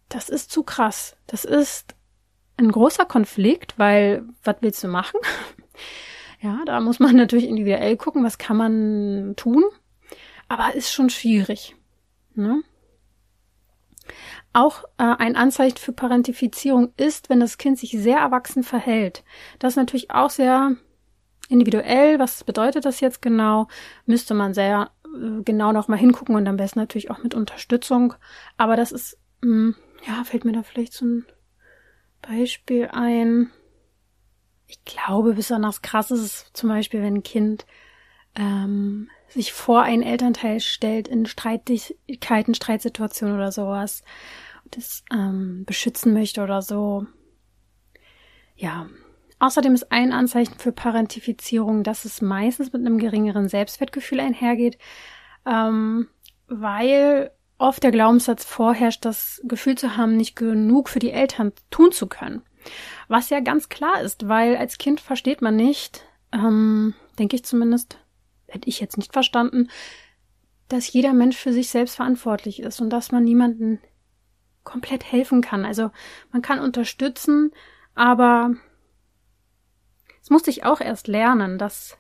Das 0.09 0.29
ist 0.29 0.51
zu 0.51 0.63
krass. 0.63 1.15
Das 1.27 1.45
ist 1.45 1.95
ein 2.57 2.71
großer 2.71 3.05
Konflikt, 3.05 3.77
weil 3.77 4.23
was 4.43 4.57
willst 4.61 4.83
du 4.83 4.87
machen? 4.87 5.19
ja, 6.41 6.61
da 6.65 6.79
muss 6.79 6.99
man 6.99 7.15
natürlich 7.15 7.47
individuell 7.47 7.97
gucken, 7.97 8.23
was 8.23 8.37
kann 8.37 8.57
man 8.57 9.33
tun. 9.35 9.63
Aber 10.47 10.75
ist 10.75 10.91
schon 10.91 11.09
schwierig. 11.09 11.75
Ne? 12.35 12.61
Auch 14.53 14.83
äh, 14.97 15.03
ein 15.03 15.35
Anzeichen 15.35 15.77
für 15.77 15.91
Parentifizierung 15.91 16.93
ist, 16.97 17.29
wenn 17.29 17.39
das 17.39 17.57
Kind 17.57 17.79
sich 17.79 17.91
sehr 17.91 18.19
erwachsen 18.19 18.63
verhält. 18.63 19.23
Das 19.59 19.73
ist 19.73 19.77
natürlich 19.77 20.11
auch 20.11 20.29
sehr 20.29 20.75
individuell. 21.49 22.19
Was 22.19 22.43
bedeutet 22.43 22.85
das 22.85 22.99
jetzt 22.99 23.21
genau? 23.21 23.67
Müsste 24.05 24.33
man 24.33 24.53
sehr 24.53 24.91
genau 25.43 25.71
noch 25.71 25.87
mal 25.87 25.97
hingucken 25.97 26.35
und 26.35 26.47
am 26.47 26.57
besten 26.57 26.79
natürlich 26.79 27.11
auch 27.11 27.23
mit 27.23 27.33
Unterstützung. 27.33 28.13
Aber 28.57 28.75
das 28.75 28.91
ist, 28.91 29.17
mh, 29.41 29.49
hm, 29.49 29.75
ja, 30.07 30.23
fällt 30.23 30.45
mir 30.45 30.53
da 30.53 30.63
vielleicht 30.63 30.93
so 30.93 31.05
ein 31.05 31.25
Beispiel 32.21 32.89
ein. 32.91 33.51
Ich 34.67 34.83
glaube, 34.83 35.33
besonders 35.33 35.81
krass 35.81 36.11
ist 36.11 36.21
es 36.21 36.53
zum 36.53 36.69
Beispiel, 36.69 37.01
wenn 37.01 37.15
ein 37.15 37.23
Kind 37.23 37.65
ähm, 38.35 39.09
sich 39.27 39.53
vor 39.53 39.83
einen 39.83 40.03
Elternteil 40.03 40.59
stellt 40.59 41.07
in 41.07 41.25
Streitigkeiten, 41.25 42.55
Streitsituationen 42.55 43.35
oder 43.35 43.51
sowas, 43.51 44.03
das 44.71 45.03
ähm, 45.11 45.63
beschützen 45.65 46.13
möchte 46.13 46.41
oder 46.41 46.61
so. 46.61 47.05
Ja, 48.55 48.87
Außerdem 49.39 49.73
ist 49.73 49.91
ein 49.91 50.13
Anzeichen 50.13 50.57
für 50.57 50.71
Parentifizierung, 50.71 51.83
dass 51.83 52.05
es 52.05 52.21
meistens 52.21 52.71
mit 52.71 52.85
einem 52.85 52.97
geringeren 52.97 53.49
Selbstwertgefühl 53.49 54.19
einhergeht, 54.19 54.77
ähm, 55.45 56.07
weil 56.47 57.31
oft 57.57 57.83
der 57.83 57.91
Glaubenssatz 57.91 58.45
vorherrscht, 58.45 59.05
das 59.05 59.41
Gefühl 59.45 59.77
zu 59.77 59.97
haben, 59.97 60.17
nicht 60.17 60.35
genug 60.35 60.89
für 60.89 60.99
die 60.99 61.11
Eltern 61.11 61.51
tun 61.69 61.91
zu 61.91 62.07
können. 62.07 62.41
Was 63.07 63.29
ja 63.29 63.39
ganz 63.39 63.69
klar 63.69 64.01
ist, 64.01 64.27
weil 64.27 64.57
als 64.57 64.77
Kind 64.77 64.99
versteht 64.99 65.41
man 65.41 65.55
nicht, 65.55 66.05
ähm, 66.31 66.93
denke 67.19 67.35
ich 67.35 67.45
zumindest, 67.45 67.99
hätte 68.47 68.67
ich 68.69 68.79
jetzt 68.79 68.97
nicht 68.97 69.13
verstanden, 69.13 69.69
dass 70.67 70.91
jeder 70.91 71.13
Mensch 71.13 71.37
für 71.37 71.53
sich 71.53 71.69
selbst 71.69 71.95
verantwortlich 71.95 72.61
ist 72.61 72.81
und 72.81 72.89
dass 72.89 73.11
man 73.11 73.23
niemanden 73.23 73.79
komplett 74.63 75.03
helfen 75.03 75.41
kann. 75.41 75.63
Also 75.63 75.91
man 76.31 76.41
kann 76.41 76.59
unterstützen, 76.59 77.51
aber 77.93 78.55
das 80.25 80.31
musste 80.31 80.49
ich 80.49 80.65
auch 80.65 80.81
erst 80.81 81.07
lernen, 81.07 81.59
dass, 81.59 81.99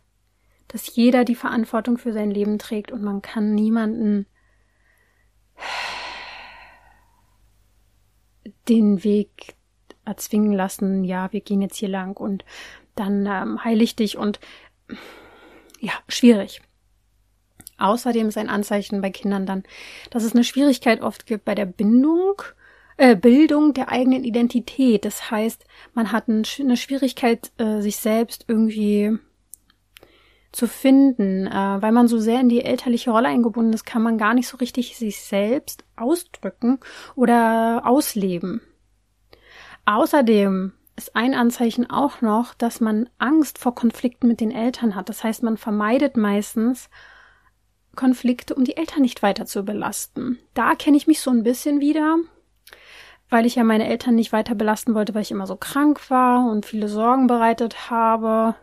dass 0.67 0.95
jeder 0.95 1.25
die 1.25 1.35
Verantwortung 1.35 1.99
für 1.99 2.11
sein 2.11 2.31
Leben 2.31 2.57
trägt 2.57 2.91
und 2.91 3.03
man 3.03 3.21
kann 3.21 3.53
niemanden 3.53 4.25
den 8.67 9.03
Weg 9.03 9.53
erzwingen 10.05 10.53
lassen, 10.53 11.03
ja, 11.03 11.31
wir 11.33 11.41
gehen 11.41 11.61
jetzt 11.61 11.77
hier 11.77 11.87
lang 11.89 12.17
und 12.17 12.45
dann 12.95 13.27
ähm, 13.27 13.63
heil 13.63 13.79
ich 13.79 13.95
dich 13.95 14.17
und 14.17 14.39
ja, 15.79 15.93
schwierig. 16.07 16.63
Außerdem 17.77 18.29
ist 18.29 18.39
ein 18.39 18.49
Anzeichen 18.49 19.01
bei 19.01 19.11
Kindern 19.11 19.45
dann, 19.45 19.61
dass 20.09 20.23
es 20.23 20.33
eine 20.33 20.43
Schwierigkeit 20.43 21.01
oft 21.01 21.27
gibt 21.27 21.45
bei 21.45 21.53
der 21.53 21.67
Bindung, 21.67 22.41
äh, 22.97 23.15
Bildung 23.15 23.73
der 23.73 23.89
eigenen 23.89 24.23
Identität. 24.23 25.05
Das 25.05 25.29
heißt, 25.31 25.65
man 25.93 26.11
hat 26.11 26.29
eine 26.29 26.77
Schwierigkeit, 26.77 27.51
äh, 27.57 27.81
sich 27.81 27.97
selbst 27.97 28.45
irgendwie 28.47 29.17
zu 30.51 30.67
finden, 30.67 31.47
äh, 31.47 31.81
weil 31.81 31.91
man 31.91 32.07
so 32.07 32.17
sehr 32.17 32.39
in 32.39 32.47
die 32.47 32.63
elterliche 32.63 33.11
Rolle 33.11 33.27
eingebunden 33.27 33.73
ist, 33.73 33.85
kann 33.85 34.01
man 34.01 34.17
gar 34.17 34.33
nicht 34.33 34.47
so 34.47 34.57
richtig 34.57 34.95
sich 34.95 35.21
selbst 35.21 35.83
ausdrücken 35.97 36.79
oder 37.15 37.81
ausleben. 37.85 38.61
Außerdem 39.85 40.71
ist 40.95 41.15
ein 41.15 41.33
Anzeichen 41.33 41.89
auch 41.89 42.21
noch, 42.21 42.53
dass 42.53 42.79
man 42.79 43.09
Angst 43.17 43.57
vor 43.57 43.75
Konflikten 43.75 44.27
mit 44.29 44.39
den 44.39 44.51
Eltern 44.51 44.95
hat. 44.95 45.09
Das 45.09 45.25
heißt, 45.25 45.43
man 45.43 45.57
vermeidet 45.57 46.15
meistens 46.15 46.89
Konflikte, 47.95 48.55
um 48.55 48.63
die 48.63 48.77
Eltern 48.77 49.01
nicht 49.01 49.21
weiter 49.21 49.45
zu 49.45 49.63
belasten. 49.63 50.39
Da 50.53 50.75
kenne 50.75 50.95
ich 50.95 51.05
mich 51.05 51.19
so 51.19 51.31
ein 51.31 51.43
bisschen 51.43 51.81
wieder, 51.81 52.17
weil 53.29 53.45
ich 53.45 53.55
ja 53.55 53.63
meine 53.63 53.87
Eltern 53.87 54.15
nicht 54.15 54.31
weiter 54.31 54.55
belasten 54.55 54.93
wollte, 54.93 55.13
weil 55.13 55.21
ich 55.21 55.31
immer 55.31 55.47
so 55.47 55.55
krank 55.55 56.09
war 56.09 56.49
und 56.49 56.65
viele 56.65 56.87
Sorgen 56.87 57.27
bereitet 57.27 57.89
habe, 57.89 58.55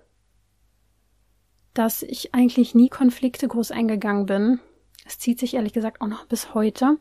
dass 1.75 2.03
ich 2.03 2.35
eigentlich 2.35 2.75
nie 2.75 2.89
Konflikte 2.89 3.49
groß 3.49 3.71
eingegangen 3.71 4.27
bin. 4.27 4.61
Es 5.05 5.19
zieht 5.19 5.39
sich 5.41 5.55
ehrlich 5.55 5.73
gesagt 5.73 6.01
auch 6.01 6.07
noch 6.07 6.27
bis 6.27 6.55
heute, 6.55 6.99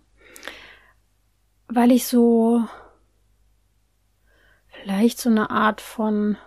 weil 1.68 1.92
ich 1.92 2.08
so 2.08 2.64
vielleicht 4.68 5.20
so 5.20 5.30
eine 5.30 5.50
Art 5.50 5.82
von 5.82 6.38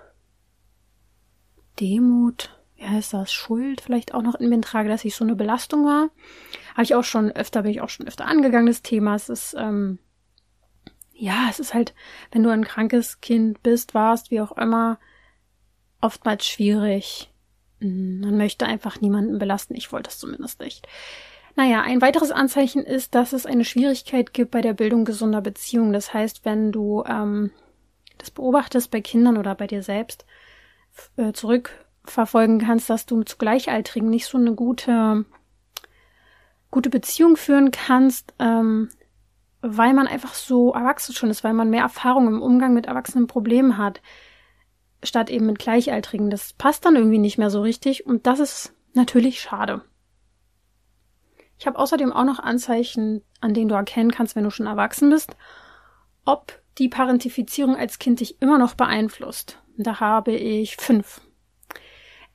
Demut 1.78 2.50
wie 2.76 2.90
heißt 2.90 3.14
das, 3.14 3.32
Schuld 3.32 3.80
vielleicht 3.80 4.14
auch 4.14 4.22
noch 4.22 4.34
in 4.34 4.48
mir 4.48 4.60
trage, 4.60 4.88
dass 4.88 5.04
ich 5.04 5.14
so 5.14 5.24
eine 5.24 5.36
Belastung 5.36 5.84
war. 5.84 6.10
Habe 6.72 6.82
ich 6.82 6.94
auch 6.94 7.04
schon 7.04 7.30
öfter, 7.30 7.62
bin 7.62 7.70
ich 7.70 7.80
auch 7.80 7.88
schon 7.88 8.06
öfter 8.06 8.26
angegangen, 8.26 8.66
das 8.66 8.82
Thema. 8.82 9.14
Es 9.14 9.28
ist, 9.28 9.54
ähm, 9.58 9.98
ja, 11.14 11.46
es 11.50 11.60
ist 11.60 11.74
halt, 11.74 11.94
wenn 12.32 12.42
du 12.42 12.50
ein 12.50 12.64
krankes 12.64 13.20
Kind 13.20 13.62
bist, 13.62 13.94
warst, 13.94 14.30
wie 14.30 14.40
auch 14.40 14.52
immer, 14.52 14.98
oftmals 16.00 16.46
schwierig. 16.46 17.30
Hm, 17.80 18.20
man 18.20 18.36
möchte 18.36 18.66
einfach 18.66 19.00
niemanden 19.00 19.38
belasten. 19.38 19.74
Ich 19.74 19.92
wollte 19.92 20.10
es 20.10 20.18
zumindest 20.18 20.60
nicht. 20.60 20.86
Naja, 21.56 21.82
ein 21.82 22.02
weiteres 22.02 22.32
Anzeichen 22.32 22.82
ist, 22.82 23.14
dass 23.14 23.32
es 23.32 23.46
eine 23.46 23.64
Schwierigkeit 23.64 24.34
gibt 24.34 24.50
bei 24.50 24.60
der 24.60 24.74
Bildung 24.74 25.04
gesunder 25.04 25.40
Beziehungen. 25.40 25.92
Das 25.92 26.12
heißt, 26.12 26.44
wenn 26.44 26.72
du 26.72 27.04
ähm, 27.06 27.52
das 28.18 28.32
beobachtest 28.32 28.90
bei 28.90 29.00
Kindern 29.00 29.38
oder 29.38 29.54
bei 29.54 29.68
dir 29.68 29.82
selbst, 29.82 30.26
äh, 31.16 31.32
zurück 31.32 31.84
verfolgen 32.04 32.58
kannst, 32.58 32.90
dass 32.90 33.06
du 33.06 33.22
zu 33.22 33.36
Gleichaltrigen 33.38 34.10
nicht 34.10 34.26
so 34.26 34.36
eine 34.36 34.54
gute, 34.54 35.24
gute 36.70 36.90
Beziehung 36.90 37.36
führen 37.36 37.70
kannst, 37.70 38.34
ähm, 38.40 38.90
weil 39.66 39.94
man 39.94 40.06
einfach 40.06 40.34
so 40.34 40.72
erwachsen 40.72 41.14
schon 41.14 41.30
ist, 41.30 41.42
weil 41.42 41.54
man 41.54 41.70
mehr 41.70 41.82
Erfahrung 41.82 42.28
im 42.28 42.42
Umgang 42.42 42.74
mit 42.74 42.86
erwachsenen 42.86 43.26
Problemen 43.26 43.78
hat, 43.78 44.02
statt 45.02 45.30
eben 45.30 45.46
mit 45.46 45.58
Gleichaltrigen. 45.58 46.28
Das 46.28 46.52
passt 46.52 46.84
dann 46.84 46.96
irgendwie 46.96 47.18
nicht 47.18 47.38
mehr 47.38 47.50
so 47.50 47.62
richtig 47.62 48.04
und 48.04 48.26
das 48.26 48.40
ist 48.40 48.74
natürlich 48.92 49.40
schade. 49.40 49.82
Ich 51.58 51.66
habe 51.66 51.78
außerdem 51.78 52.12
auch 52.12 52.24
noch 52.24 52.40
Anzeichen, 52.40 53.22
an 53.40 53.54
denen 53.54 53.68
du 53.68 53.74
erkennen 53.74 54.10
kannst, 54.10 54.36
wenn 54.36 54.44
du 54.44 54.50
schon 54.50 54.66
erwachsen 54.66 55.08
bist, 55.08 55.34
ob 56.26 56.60
die 56.78 56.88
Parentifizierung 56.88 57.76
als 57.76 57.98
Kind 57.98 58.20
dich 58.20 58.42
immer 58.42 58.58
noch 58.58 58.74
beeinflusst. 58.74 59.62
Da 59.78 60.00
habe 60.00 60.32
ich 60.32 60.76
fünf. 60.76 61.22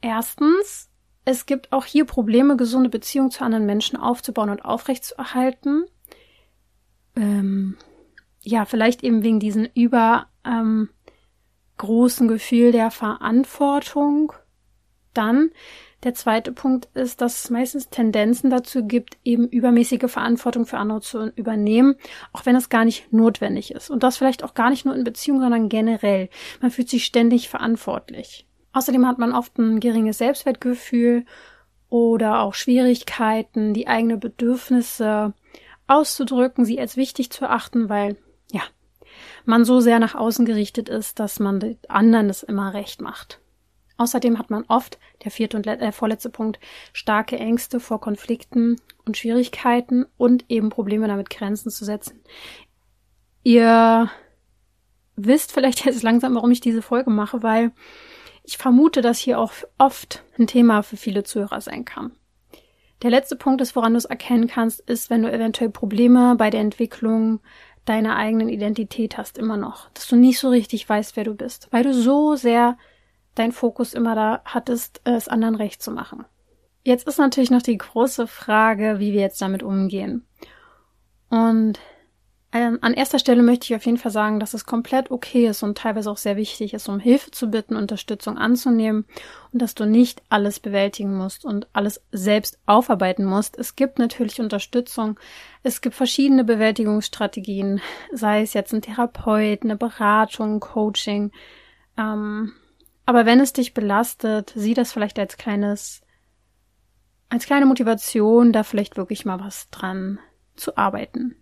Erstens, 0.01 0.89
es 1.25 1.45
gibt 1.45 1.71
auch 1.74 1.86
hier 1.86 2.05
Probleme, 2.05 2.55
gesunde 2.55 2.89
Beziehungen 2.89 3.29
zu 3.29 3.43
anderen 3.43 3.65
Menschen 3.65 3.98
aufzubauen 3.98 4.50
und 4.50 4.65
aufrechtzuerhalten. 4.65 5.86
Ähm, 7.16 7.78
ja, 8.42 8.66
vielleicht 8.66 9.04
eben 9.04 9.24
wegen 9.24 9.39
diesen 9.39 9.68
über 9.74 10.28
ähm, 10.46 10.89
großen 11.78 12.28
Gefühl 12.28 12.72
der 12.72 12.92
Verantwortung. 12.92 14.34
Dann 15.13 15.52
der 16.04 16.13
zweite 16.13 16.54
Punkt 16.54 16.88
ist, 16.93 17.19
dass 17.19 17.43
es 17.43 17.50
meistens 17.50 17.89
Tendenzen 17.89 18.50
dazu 18.50 18.86
gibt, 18.86 19.17
eben 19.26 19.50
übermäßige 19.50 20.10
Verantwortung 20.10 20.65
für 20.65 20.78
andere 20.78 21.02
zu 21.02 21.28
übernehmen, 21.36 21.95
auch 22.32 22.45
wenn 22.45 22.56
es 22.56 22.69
gar 22.69 22.86
nicht 22.86 23.12
notwendig 23.12 23.72
ist. 23.72 23.89
Und 23.89 24.04
das 24.04 24.17
vielleicht 24.17 24.43
auch 24.43 24.54
gar 24.54 24.69
nicht 24.69 24.86
nur 24.86 24.95
in 24.95 25.04
Beziehungen, 25.04 25.41
sondern 25.41 25.67
generell. 25.67 26.30
Man 26.62 26.72
fühlt 26.72 26.89
sich 26.89 27.04
ständig 27.04 27.50
verantwortlich. 27.50 28.48
Außerdem 28.72 29.06
hat 29.08 29.17
man 29.17 29.34
oft 29.34 29.58
ein 29.58 29.82
geringes 29.82 30.19
Selbstwertgefühl 30.19 31.26
oder 31.89 32.41
auch 32.41 32.54
Schwierigkeiten, 32.54 33.74
die 33.74 33.88
eigenen 33.88 34.19
Bedürfnisse 34.19 35.34
auszudrücken, 35.89 36.65
sie 36.65 36.80
als 36.80 36.97
wichtig 36.97 37.32
zu 37.32 37.49
achten, 37.49 37.89
weil, 37.89 38.17
ja, 38.52 38.62
man 39.45 39.65
so 39.65 39.80
sehr 39.80 39.99
nach 39.99 40.15
außen 40.15 40.45
gerichtet 40.45 40.89
ist, 40.89 41.19
dass 41.19 41.39
man 41.39 41.60
den 41.60 41.78
anderen 41.88 42.30
es 42.30 42.43
immer 42.43 42.73
recht 42.73 43.02
macht. 43.02 43.39
Außerdem 43.97 44.39
hat 44.39 44.49
man 44.49 44.63
oft, 44.69 44.97
der 45.25 45.32
vierte 45.32 45.58
und 45.58 45.67
äh, 45.67 45.91
vorletzte 45.91 46.30
Punkt, 46.30 46.60
starke 46.93 47.38
Ängste 47.38 47.82
vor 47.82 47.99
Konflikten 47.99 48.78
und 49.06 49.17
Schwierigkeiten 49.17 50.06
und 50.17 50.45
eben 50.47 50.69
Probleme 50.69 51.08
damit 51.08 51.30
Grenzen 51.30 51.69
zu 51.69 51.84
setzen. 51.84 52.21
Ihr 53.43 54.10
wisst 55.17 55.52
vielleicht 55.52 55.86
jetzt 55.86 56.04
langsam, 56.04 56.36
warum 56.36 56.52
ich 56.52 56.62
diese 56.62 56.82
Folge 56.82 57.10
mache, 57.10 57.43
weil 57.43 57.71
ich 58.43 58.58
vermute, 58.58 59.02
dass 59.02 59.19
hier 59.19 59.38
auch 59.38 59.52
oft 59.78 60.23
ein 60.38 60.47
Thema 60.47 60.82
für 60.82 60.97
viele 60.97 61.23
Zuhörer 61.23 61.60
sein 61.60 61.84
kann. 61.84 62.12
Der 63.01 63.09
letzte 63.09 63.35
Punkt 63.35 63.62
ist, 63.62 63.75
woran 63.75 63.93
du 63.93 63.97
es 63.97 64.05
erkennen 64.05 64.47
kannst, 64.47 64.81
ist, 64.81 65.09
wenn 65.09 65.23
du 65.23 65.31
eventuell 65.31 65.69
Probleme 65.69 66.35
bei 66.35 66.49
der 66.49 66.59
Entwicklung 66.59 67.39
deiner 67.85 68.17
eigenen 68.17 68.49
Identität 68.49 69.17
hast, 69.17 69.38
immer 69.38 69.57
noch. 69.57 69.89
Dass 69.91 70.07
du 70.07 70.15
nicht 70.15 70.39
so 70.39 70.49
richtig 70.49 70.88
weißt, 70.88 71.15
wer 71.15 71.23
du 71.23 71.33
bist. 71.33 71.69
Weil 71.71 71.83
du 71.83 71.93
so 71.93 72.35
sehr 72.35 72.77
dein 73.35 73.51
Fokus 73.51 73.93
immer 73.93 74.15
da 74.15 74.41
hattest, 74.45 75.01
es 75.05 75.27
anderen 75.27 75.55
recht 75.55 75.81
zu 75.81 75.91
machen. 75.91 76.25
Jetzt 76.83 77.07
ist 77.07 77.19
natürlich 77.19 77.51
noch 77.51 77.62
die 77.62 77.77
große 77.77 78.27
Frage, 78.27 78.99
wie 78.99 79.13
wir 79.13 79.21
jetzt 79.21 79.41
damit 79.41 79.63
umgehen. 79.63 80.25
Und 81.29 81.79
ähm, 82.51 82.79
an 82.81 82.95
erster 82.95 83.19
Stelle 83.19 83.43
möchte 83.43 83.65
ich 83.65 83.75
auf 83.75 83.85
jeden 83.85 83.99
Fall 83.99 84.12
sagen, 84.12 84.39
dass 84.39 84.55
es 84.55 84.65
komplett 84.65 85.12
okay 85.12 85.47
ist 85.47 85.62
und 85.62 85.77
teilweise 85.77 86.09
auch 86.09 86.17
sehr 86.17 86.35
wichtig 86.35 86.73
ist, 86.73 86.89
um 86.89 86.99
Hilfe 86.99 87.29
zu 87.29 87.51
bitten, 87.51 87.75
Unterstützung 87.75 88.39
anzunehmen 88.39 89.05
und 89.51 89.62
dass 89.62 89.75
du 89.75 89.85
nicht 89.85 90.23
alles 90.29 90.59
bewältigen 90.59 91.15
musst 91.15 91.45
und 91.45 91.67
alles 91.73 92.01
selbst 92.12 92.57
aufarbeiten 92.65 93.23
musst. 93.23 93.55
Es 93.59 93.75
gibt 93.75 93.99
natürlich 93.99 94.41
Unterstützung. 94.41 95.19
Es 95.62 95.81
gibt 95.81 95.93
verschiedene 95.93 96.43
Bewältigungsstrategien, 96.43 97.81
sei 98.12 98.41
es 98.41 98.53
jetzt 98.53 98.73
ein 98.73 98.81
Therapeut, 98.81 99.62
eine 99.63 99.75
Beratung, 99.75 100.59
Coaching. 100.59 101.31
Ähm, 101.97 102.53
aber 103.05 103.27
wenn 103.27 103.41
es 103.41 103.53
dich 103.53 103.75
belastet, 103.75 104.53
sieh 104.55 104.73
das 104.73 104.91
vielleicht 104.91 105.19
als 105.19 105.38
kleines, 105.38 106.01
als 107.29 107.45
kleine 107.45 107.67
Motivation, 107.67 108.53
da 108.53 108.63
vielleicht 108.63 108.97
wirklich 108.97 109.23
mal 109.23 109.39
was 109.39 109.69
dran 109.69 110.17
zu 110.55 110.77
arbeiten. 110.77 111.35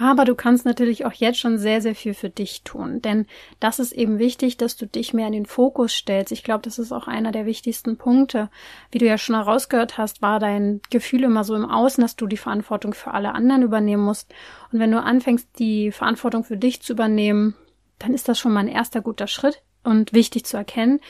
Aber 0.00 0.24
du 0.24 0.36
kannst 0.36 0.64
natürlich 0.64 1.04
auch 1.06 1.12
jetzt 1.12 1.40
schon 1.40 1.58
sehr, 1.58 1.80
sehr 1.80 1.96
viel 1.96 2.14
für 2.14 2.30
dich 2.30 2.62
tun. 2.62 3.02
Denn 3.02 3.26
das 3.58 3.80
ist 3.80 3.90
eben 3.90 4.20
wichtig, 4.20 4.56
dass 4.56 4.76
du 4.76 4.86
dich 4.86 5.12
mehr 5.12 5.26
in 5.26 5.32
den 5.32 5.44
Fokus 5.44 5.92
stellst. 5.92 6.30
Ich 6.30 6.44
glaube, 6.44 6.62
das 6.62 6.78
ist 6.78 6.92
auch 6.92 7.08
einer 7.08 7.32
der 7.32 7.46
wichtigsten 7.46 7.96
Punkte. 7.96 8.48
Wie 8.92 8.98
du 8.98 9.06
ja 9.06 9.18
schon 9.18 9.34
herausgehört 9.34 9.98
hast, 9.98 10.22
war 10.22 10.38
dein 10.38 10.80
Gefühl 10.90 11.24
immer 11.24 11.42
so 11.42 11.56
im 11.56 11.68
Außen, 11.68 12.00
dass 12.00 12.14
du 12.14 12.28
die 12.28 12.36
Verantwortung 12.36 12.94
für 12.94 13.12
alle 13.12 13.34
anderen 13.34 13.62
übernehmen 13.62 14.04
musst. 14.04 14.32
Und 14.70 14.78
wenn 14.78 14.92
du 14.92 15.02
anfängst, 15.02 15.48
die 15.58 15.90
Verantwortung 15.90 16.44
für 16.44 16.56
dich 16.56 16.80
zu 16.80 16.92
übernehmen, 16.92 17.56
dann 17.98 18.14
ist 18.14 18.28
das 18.28 18.38
schon 18.38 18.52
mal 18.52 18.60
ein 18.60 18.68
erster 18.68 19.00
guter 19.00 19.26
Schritt 19.26 19.62
und 19.82 20.12
wichtig 20.12 20.44
zu 20.44 20.56
erkennen. 20.56 21.00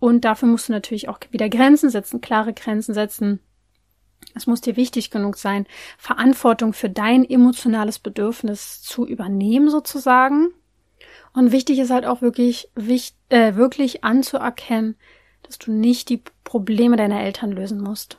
Und 0.00 0.24
dafür 0.24 0.48
musst 0.48 0.68
du 0.68 0.72
natürlich 0.72 1.08
auch 1.08 1.20
wieder 1.30 1.48
Grenzen 1.48 1.90
setzen, 1.90 2.20
klare 2.20 2.52
Grenzen 2.52 2.92
setzen 2.92 3.38
es 4.34 4.46
muss 4.46 4.60
dir 4.60 4.76
wichtig 4.76 5.10
genug 5.10 5.36
sein, 5.36 5.66
Verantwortung 5.98 6.72
für 6.72 6.88
dein 6.88 7.28
emotionales 7.28 7.98
Bedürfnis 7.98 8.82
zu 8.82 9.06
übernehmen 9.06 9.68
sozusagen. 9.68 10.48
Und 11.34 11.52
wichtig 11.52 11.78
ist 11.78 11.90
halt 11.90 12.06
auch 12.06 12.22
wirklich, 12.22 12.70
äh, 13.28 13.54
wirklich 13.54 14.04
anzuerkennen, 14.04 14.96
dass 15.42 15.58
du 15.58 15.72
nicht 15.72 16.08
die 16.08 16.22
Probleme 16.44 16.96
deiner 16.96 17.20
Eltern 17.20 17.52
lösen 17.52 17.80
musst. 17.80 18.18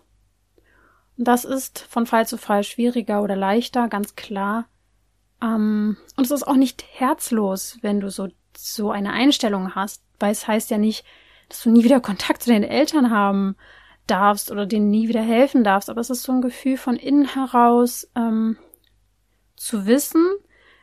Und 1.17 1.27
das 1.27 1.45
ist 1.45 1.79
von 1.79 2.05
Fall 2.05 2.27
zu 2.27 2.37
Fall 2.37 2.63
schwieriger 2.63 3.21
oder 3.21 3.35
leichter, 3.35 3.87
ganz 3.87 4.15
klar. 4.15 4.65
Ähm, 5.41 5.97
und 6.15 6.23
es 6.23 6.31
ist 6.31 6.47
auch 6.47 6.55
nicht 6.55 6.83
herzlos, 6.91 7.77
wenn 7.81 7.99
du 7.99 8.09
so, 8.09 8.29
so 8.57 8.91
eine 8.91 9.13
Einstellung 9.13 9.75
hast, 9.75 10.03
weil 10.19 10.31
es 10.31 10.47
heißt 10.47 10.71
ja 10.71 10.77
nicht, 10.77 11.05
dass 11.49 11.63
du 11.63 11.71
nie 11.71 11.83
wieder 11.83 11.99
Kontakt 11.99 12.43
zu 12.43 12.49
deinen 12.49 12.63
Eltern 12.63 13.11
haben 13.11 13.55
darfst 14.07 14.51
oder 14.51 14.65
denen 14.65 14.89
nie 14.89 15.07
wieder 15.07 15.21
helfen 15.21 15.63
darfst. 15.63 15.89
Aber 15.89 16.01
es 16.01 16.09
ist 16.09 16.23
so 16.23 16.31
ein 16.31 16.41
Gefühl 16.41 16.77
von 16.77 16.95
innen 16.95 17.25
heraus 17.25 18.09
ähm, 18.15 18.57
zu 19.55 19.85
wissen, 19.85 20.25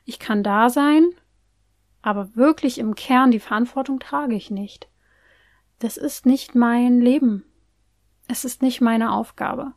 ich 0.04 0.18
kann 0.18 0.42
da 0.42 0.70
sein, 0.70 1.10
aber 2.02 2.34
wirklich 2.34 2.78
im 2.78 2.94
Kern 2.94 3.30
die 3.30 3.40
Verantwortung 3.40 4.00
trage 4.00 4.34
ich 4.34 4.50
nicht. 4.50 4.88
Das 5.78 5.96
ist 5.96 6.26
nicht 6.26 6.54
mein 6.54 7.00
Leben. 7.00 7.44
Es 8.26 8.44
ist 8.44 8.62
nicht 8.62 8.80
meine 8.80 9.12
Aufgabe. 9.12 9.72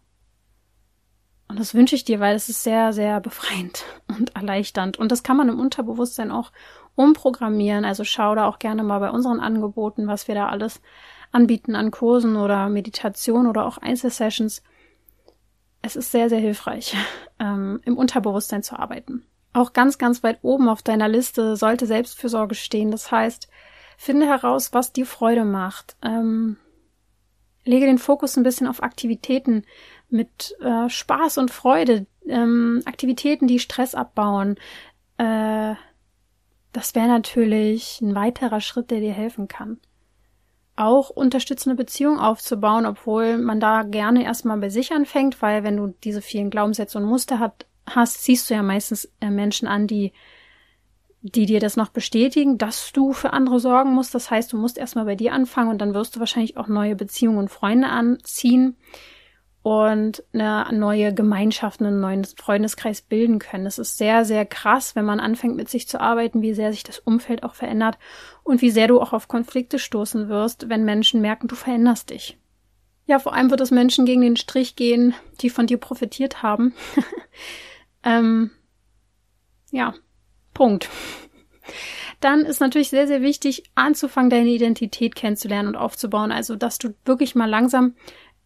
Und 1.48 1.60
das 1.60 1.76
wünsche 1.76 1.96
ich 1.96 2.04
dir, 2.04 2.20
weil 2.20 2.36
es 2.36 2.50
ist 2.50 2.64
sehr, 2.64 2.94
sehr 2.94 3.20
befreiend 3.20 3.86
und 4.08 4.36
erleichternd. 4.36 4.98
Und 4.98 5.12
das 5.12 5.24
kann 5.24 5.38
man 5.38 5.50
im 5.50 5.60
Unterbewusstsein 5.60 6.32
auch 6.32 6.52
umprogrammieren. 6.96 7.86
Also 7.86 8.04
schau 8.04 8.36
da 8.36 8.48
auch 8.48 8.60
gerne 8.60 8.84
mal 8.84 9.00
bei 9.00 9.12
unseren 9.12 9.40
Angeboten, 9.40 10.08
was 10.08 10.28
wir 10.28 10.36
da 10.36 10.48
alles 10.48 10.82
anbieten 11.34 11.76
an 11.76 11.92
Kursen 11.92 12.38
oder 12.38 12.70
Meditation 12.70 13.48
oder 13.48 13.66
auch 13.66 13.78
Einzelsessions. 13.78 14.64
Es 15.82 15.96
ist 15.98 16.12
sehr, 16.12 16.30
sehr 16.30 16.40
hilfreich, 16.40 16.96
ähm, 17.40 17.82
im 17.84 17.98
Unterbewusstsein 17.98 18.64
zu 18.64 18.80
arbeiten. 18.80 19.26
Auch 19.52 19.74
ganz, 19.74 19.98
ganz 19.98 20.24
weit 20.24 20.40
oben 20.42 20.70
auf 20.70 20.82
deiner 20.82 21.10
Liste 21.10 21.56
sollte 21.58 21.86
Selbstfürsorge 21.86 22.56
stehen. 22.56 22.90
Das 22.90 23.12
heißt, 23.12 23.50
finde 23.98 24.28
heraus, 24.28 24.74
was 24.74 24.94
dir 24.94 25.06
Freude 25.06 25.46
macht. 25.46 25.96
Ähm, 26.02 26.58
lege 27.66 27.86
den 27.86 28.00
Fokus 28.00 28.36
ein 28.38 28.44
bisschen 28.44 28.68
auf 28.68 28.82
Aktivitäten 28.82 29.64
mit 30.10 30.56
äh, 30.60 30.90
Spaß 30.90 31.38
und 31.38 31.52
Freude, 31.52 32.06
ähm, 32.28 32.82
Aktivitäten, 32.86 33.48
die 33.48 33.60
Stress 33.60 33.96
abbauen. 33.96 34.58
Äh, 35.18 35.76
das 36.72 36.96
wäre 36.96 37.08
natürlich 37.08 38.02
ein 38.02 38.16
weiterer 38.16 38.62
Schritt, 38.62 38.92
der 38.92 39.00
dir 39.00 39.14
helfen 39.14 39.48
kann. 39.48 39.80
Auch 40.76 41.10
unterstützende 41.10 41.76
Beziehungen 41.76 42.20
aufzubauen, 42.20 42.86
obwohl 42.86 43.38
man 43.38 43.60
da 43.60 43.84
gerne 43.84 44.24
erstmal 44.24 44.58
bei 44.58 44.70
sich 44.70 44.92
anfängt, 44.92 45.42
weil 45.42 45.64
wenn 45.64 45.78
du 45.78 45.94
diese 46.04 46.22
vielen 46.22 46.50
Glaubenssätze 46.50 46.98
und 46.98 47.06
Muster 47.06 47.40
hat, 47.40 47.66
hast, 47.86 48.24
ziehst 48.24 48.50
du 48.50 48.56
ja 48.56 48.64
meistens 48.64 49.12
äh, 49.22 49.30
Menschen 49.30 49.68
an, 49.68 49.88
die 49.88 50.14
die 51.26 51.46
dir 51.46 51.62
das 51.62 51.78
noch 51.78 51.88
bestätigen, 51.88 52.58
dass 52.58 52.92
du 52.92 53.14
für 53.14 53.32
andere 53.32 53.62
sorgen 53.62 53.94
musst. 53.94 54.14
Das 54.14 54.30
heißt, 54.30 54.52
du 54.52 54.58
musst 54.58 54.78
erstmal 54.78 55.06
bei 55.06 55.16
dir 55.16 55.32
anfangen 55.32 55.70
und 55.70 55.78
dann 55.80 55.94
wirst 55.94 56.16
du 56.16 56.20
wahrscheinlich 56.20 56.58
auch 56.58 56.68
neue 56.68 56.98
Beziehungen 56.98 57.38
und 57.38 57.48
Freunde 57.50 57.88
anziehen 57.88 58.76
und 59.64 60.24
eine 60.34 60.68
neue 60.74 61.14
Gemeinschaft, 61.14 61.80
einen 61.80 62.02
neuen 62.02 62.26
Freundeskreis 62.26 63.02
bilden 63.02 63.40
können. 63.40 63.66
Es 63.66 63.80
ist 63.80 63.98
sehr, 63.98 64.26
sehr 64.26 64.46
krass, 64.46 64.94
wenn 64.96 65.06
man 65.06 65.22
anfängt 65.22 65.56
mit 65.56 65.70
sich 65.70 65.88
zu 65.88 66.02
arbeiten, 66.02 66.42
wie 66.42 66.54
sehr 66.54 66.74
sich 66.74 66.84
das 66.84 67.00
Umfeld 67.00 67.44
auch 67.44 67.56
verändert 67.56 67.98
und 68.44 68.62
wie 68.62 68.72
sehr 68.72 68.90
du 68.90 69.00
auch 69.00 69.14
auf 69.14 69.30
Konflikte 69.30 69.80
stoßen 69.80 70.28
wirst, 70.28 70.68
wenn 70.68 70.84
Menschen 70.84 71.22
merken, 71.22 71.48
du 71.48 71.56
veränderst 71.56 72.10
dich. 72.10 72.38
Ja, 73.06 73.20
vor 73.20 73.34
allem 73.34 73.52
wird 73.52 73.62
es 73.62 73.72
Menschen 73.72 74.06
gegen 74.06 74.22
den 74.22 74.36
Strich 74.36 74.76
gehen, 74.76 75.14
die 75.40 75.50
von 75.50 75.66
dir 75.66 75.78
profitiert 75.78 76.44
haben. 76.44 76.74
ähm, 78.04 78.52
ja, 79.72 79.94
Punkt. 80.54 80.90
Dann 82.20 82.46
ist 82.46 82.62
natürlich 82.62 82.90
sehr, 82.90 83.08
sehr 83.08 83.22
wichtig, 83.22 83.64
anzufangen, 83.76 84.30
deine 84.30 84.50
Identität 84.50 85.16
kennenzulernen 85.16 85.70
und 85.70 85.76
aufzubauen. 85.76 86.32
Also, 86.32 86.56
dass 86.56 86.78
du 86.78 86.94
wirklich 87.04 87.36
mal 87.36 87.50
langsam, 87.50 87.96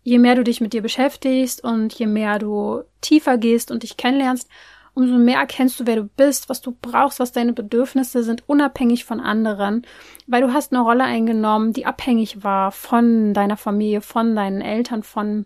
je 0.07 0.19
mehr 0.19 0.35
du 0.35 0.43
dich 0.45 0.61
mit 0.61 0.71
dir 0.71 0.81
beschäftigst 0.81 1.61
und 1.61 1.93
je 1.93 2.05
mehr 2.05 2.39
du 2.39 2.83
tiefer 3.01 3.37
gehst 3.37 3.71
und 3.71 3.83
dich 3.83 3.97
kennenlernst, 3.97 4.49
umso 4.93 5.17
mehr 5.17 5.39
erkennst 5.39 5.81
du, 5.81 5.85
wer 5.85 5.97
du 5.97 6.05
bist, 6.05 6.47
was 6.47 6.61
du 6.61 6.73
brauchst, 6.81 7.19
was 7.19 7.33
deine 7.33 7.51
Bedürfnisse 7.51 8.23
sind, 8.23 8.47
unabhängig 8.47 9.03
von 9.03 9.19
anderen, 9.19 9.85
weil 10.25 10.41
du 10.41 10.53
hast 10.53 10.71
eine 10.71 10.81
Rolle 10.81 11.03
eingenommen, 11.03 11.73
die 11.73 11.85
abhängig 11.85 12.41
war 12.41 12.71
von 12.71 13.33
deiner 13.33 13.57
Familie, 13.57 13.99
von 13.99 14.33
deinen 14.33 14.61
Eltern, 14.61 15.03
von 15.03 15.45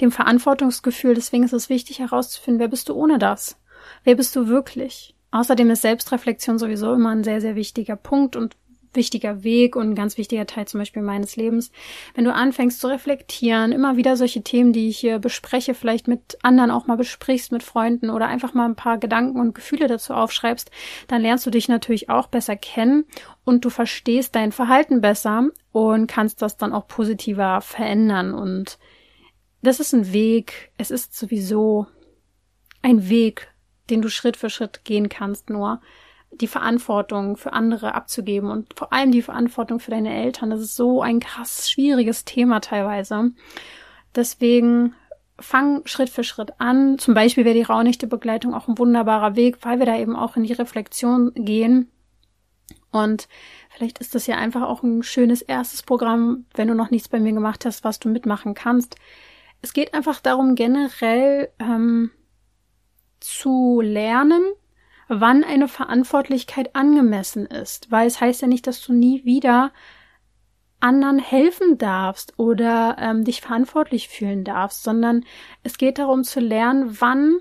dem 0.00 0.12
Verantwortungsgefühl. 0.12 1.12
Deswegen 1.12 1.44
ist 1.44 1.52
es 1.52 1.68
wichtig 1.68 1.98
herauszufinden, 1.98 2.58
wer 2.58 2.68
bist 2.68 2.88
du 2.88 2.94
ohne 2.94 3.18
das? 3.18 3.60
Wer 4.02 4.14
bist 4.14 4.34
du 4.34 4.48
wirklich? 4.48 5.14
Außerdem 5.30 5.68
ist 5.68 5.82
Selbstreflexion 5.82 6.58
sowieso 6.58 6.94
immer 6.94 7.10
ein 7.10 7.22
sehr, 7.22 7.42
sehr 7.42 7.54
wichtiger 7.54 7.96
Punkt 7.96 8.34
und 8.34 8.56
wichtiger 8.94 9.44
Weg 9.44 9.76
und 9.76 9.90
ein 9.90 9.94
ganz 9.94 10.18
wichtiger 10.18 10.46
Teil 10.46 10.66
zum 10.66 10.80
Beispiel 10.80 11.02
meines 11.02 11.36
Lebens. 11.36 11.70
Wenn 12.14 12.24
du 12.24 12.32
anfängst 12.32 12.80
zu 12.80 12.88
reflektieren, 12.88 13.72
immer 13.72 13.96
wieder 13.96 14.16
solche 14.16 14.42
Themen, 14.42 14.72
die 14.72 14.88
ich 14.88 14.98
hier 14.98 15.18
bespreche, 15.18 15.74
vielleicht 15.74 16.08
mit 16.08 16.38
anderen 16.42 16.70
auch 16.70 16.86
mal 16.86 16.96
besprichst, 16.96 17.52
mit 17.52 17.62
Freunden 17.62 18.10
oder 18.10 18.26
einfach 18.26 18.54
mal 18.54 18.66
ein 18.66 18.76
paar 18.76 18.98
Gedanken 18.98 19.40
und 19.40 19.54
Gefühle 19.54 19.86
dazu 19.86 20.14
aufschreibst, 20.14 20.70
dann 21.08 21.22
lernst 21.22 21.46
du 21.46 21.50
dich 21.50 21.68
natürlich 21.68 22.08
auch 22.08 22.26
besser 22.26 22.56
kennen 22.56 23.04
und 23.44 23.64
du 23.64 23.70
verstehst 23.70 24.34
dein 24.34 24.52
Verhalten 24.52 25.00
besser 25.00 25.48
und 25.72 26.06
kannst 26.06 26.42
das 26.42 26.56
dann 26.56 26.72
auch 26.72 26.86
positiver 26.86 27.60
verändern. 27.60 28.34
Und 28.34 28.78
das 29.62 29.80
ist 29.80 29.92
ein 29.92 30.12
Weg. 30.12 30.72
Es 30.76 30.90
ist 30.90 31.16
sowieso 31.16 31.86
ein 32.82 33.08
Weg, 33.08 33.48
den 33.90 34.02
du 34.02 34.08
Schritt 34.08 34.36
für 34.36 34.50
Schritt 34.50 34.84
gehen 34.84 35.08
kannst, 35.08 35.50
nur 35.50 35.80
die 36.32 36.46
Verantwortung 36.46 37.36
für 37.36 37.52
andere 37.52 37.94
abzugeben 37.94 38.50
und 38.50 38.74
vor 38.78 38.92
allem 38.92 39.12
die 39.12 39.22
Verantwortung 39.22 39.80
für 39.80 39.90
deine 39.90 40.14
Eltern. 40.14 40.50
Das 40.50 40.60
ist 40.60 40.76
so 40.76 41.02
ein 41.02 41.20
krass 41.20 41.70
schwieriges 41.70 42.24
Thema 42.24 42.60
teilweise. 42.60 43.32
Deswegen 44.14 44.94
fang 45.38 45.82
Schritt 45.86 46.10
für 46.10 46.24
Schritt 46.24 46.52
an. 46.58 46.98
Zum 46.98 47.14
Beispiel 47.14 47.44
wäre 47.44 47.54
die 47.54 47.62
Raunichte-Begleitung 47.62 48.54
auch 48.54 48.68
ein 48.68 48.78
wunderbarer 48.78 49.36
Weg, 49.36 49.58
weil 49.62 49.78
wir 49.78 49.86
da 49.86 49.96
eben 49.96 50.14
auch 50.16 50.36
in 50.36 50.44
die 50.44 50.52
Reflexion 50.52 51.32
gehen. 51.34 51.90
Und 52.92 53.28
vielleicht 53.70 53.98
ist 53.98 54.14
das 54.14 54.26
ja 54.26 54.36
einfach 54.36 54.62
auch 54.62 54.82
ein 54.82 55.02
schönes 55.02 55.42
erstes 55.42 55.82
Programm, 55.82 56.46
wenn 56.54 56.68
du 56.68 56.74
noch 56.74 56.90
nichts 56.90 57.08
bei 57.08 57.20
mir 57.20 57.32
gemacht 57.32 57.64
hast, 57.64 57.84
was 57.84 57.98
du 57.98 58.08
mitmachen 58.08 58.54
kannst. 58.54 58.96
Es 59.62 59.72
geht 59.72 59.94
einfach 59.94 60.20
darum, 60.20 60.54
generell 60.54 61.50
ähm, 61.58 62.10
zu 63.20 63.80
lernen, 63.80 64.42
wann 65.10 65.42
eine 65.42 65.66
Verantwortlichkeit 65.66 66.76
angemessen 66.76 67.44
ist, 67.46 67.90
weil 67.90 68.06
es 68.06 68.20
heißt 68.20 68.42
ja 68.42 68.48
nicht, 68.48 68.66
dass 68.68 68.80
du 68.80 68.92
nie 68.92 69.24
wieder 69.24 69.72
anderen 70.78 71.18
helfen 71.18 71.78
darfst 71.78 72.38
oder 72.38 72.96
ähm, 72.98 73.24
dich 73.24 73.40
verantwortlich 73.40 74.08
fühlen 74.08 74.44
darfst, 74.44 74.84
sondern 74.84 75.24
es 75.64 75.78
geht 75.78 75.98
darum 75.98 76.22
zu 76.22 76.38
lernen, 76.38 76.96
wann 77.00 77.38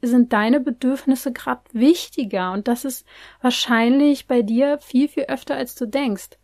sind 0.00 0.32
deine 0.32 0.60
Bedürfnisse 0.60 1.32
gerade 1.32 1.62
wichtiger 1.72 2.52
und 2.52 2.68
das 2.68 2.84
ist 2.84 3.04
wahrscheinlich 3.42 4.28
bei 4.28 4.42
dir 4.42 4.78
viel, 4.78 5.08
viel 5.08 5.24
öfter, 5.24 5.56
als 5.56 5.74
du 5.74 5.86
denkst. 5.86 6.38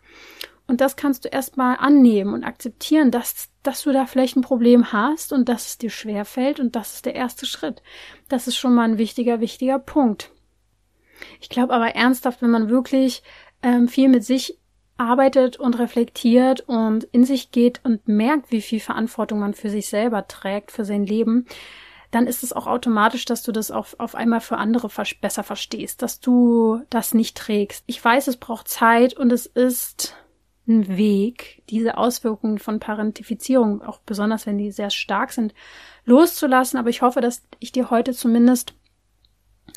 Und 0.66 0.80
das 0.80 0.96
kannst 0.96 1.24
du 1.24 1.28
erstmal 1.28 1.76
annehmen 1.76 2.34
und 2.34 2.42
akzeptieren, 2.42 3.10
dass, 3.10 3.50
dass 3.62 3.82
du 3.82 3.92
da 3.92 4.06
vielleicht 4.06 4.36
ein 4.36 4.42
Problem 4.42 4.92
hast 4.92 5.32
und 5.32 5.48
dass 5.48 5.68
es 5.68 5.78
dir 5.78 5.90
schwer 5.90 6.24
fällt 6.24 6.58
und 6.58 6.74
das 6.74 6.94
ist 6.94 7.06
der 7.06 7.14
erste 7.14 7.46
Schritt. 7.46 7.80
Das 8.28 8.48
ist 8.48 8.56
schon 8.56 8.74
mal 8.74 8.88
ein 8.88 8.98
wichtiger, 8.98 9.40
wichtiger 9.40 9.78
Punkt. 9.78 10.33
Ich 11.40 11.48
glaube 11.48 11.72
aber 11.72 11.94
ernsthaft, 11.94 12.42
wenn 12.42 12.50
man 12.50 12.68
wirklich 12.68 13.22
ähm, 13.62 13.88
viel 13.88 14.08
mit 14.08 14.24
sich 14.24 14.58
arbeitet 14.96 15.56
und 15.56 15.78
reflektiert 15.78 16.60
und 16.68 17.04
in 17.04 17.24
sich 17.24 17.50
geht 17.50 17.80
und 17.84 18.06
merkt, 18.06 18.52
wie 18.52 18.62
viel 18.62 18.80
Verantwortung 18.80 19.40
man 19.40 19.54
für 19.54 19.70
sich 19.70 19.88
selber 19.88 20.28
trägt, 20.28 20.70
für 20.70 20.84
sein 20.84 21.04
Leben, 21.04 21.46
dann 22.12 22.28
ist 22.28 22.44
es 22.44 22.52
auch 22.52 22.68
automatisch, 22.68 23.24
dass 23.24 23.42
du 23.42 23.50
das 23.50 23.72
auf, 23.72 23.96
auf 23.98 24.14
einmal 24.14 24.40
für 24.40 24.56
andere 24.56 24.88
besser 25.20 25.42
verstehst, 25.42 26.00
dass 26.00 26.20
du 26.20 26.82
das 26.88 27.12
nicht 27.12 27.36
trägst. 27.36 27.82
Ich 27.86 28.04
weiß, 28.04 28.28
es 28.28 28.36
braucht 28.36 28.68
Zeit 28.68 29.14
und 29.14 29.32
es 29.32 29.46
ist 29.46 30.14
ein 30.68 30.96
Weg, 30.96 31.62
diese 31.68 31.98
Auswirkungen 31.98 32.58
von 32.58 32.78
Parentifizierung, 32.78 33.82
auch 33.82 33.98
besonders 33.98 34.46
wenn 34.46 34.58
die 34.58 34.70
sehr 34.70 34.90
stark 34.90 35.32
sind, 35.32 35.54
loszulassen. 36.04 36.78
Aber 36.78 36.88
ich 36.88 37.02
hoffe, 37.02 37.20
dass 37.20 37.42
ich 37.58 37.72
dir 37.72 37.90
heute 37.90 38.12
zumindest 38.12 38.74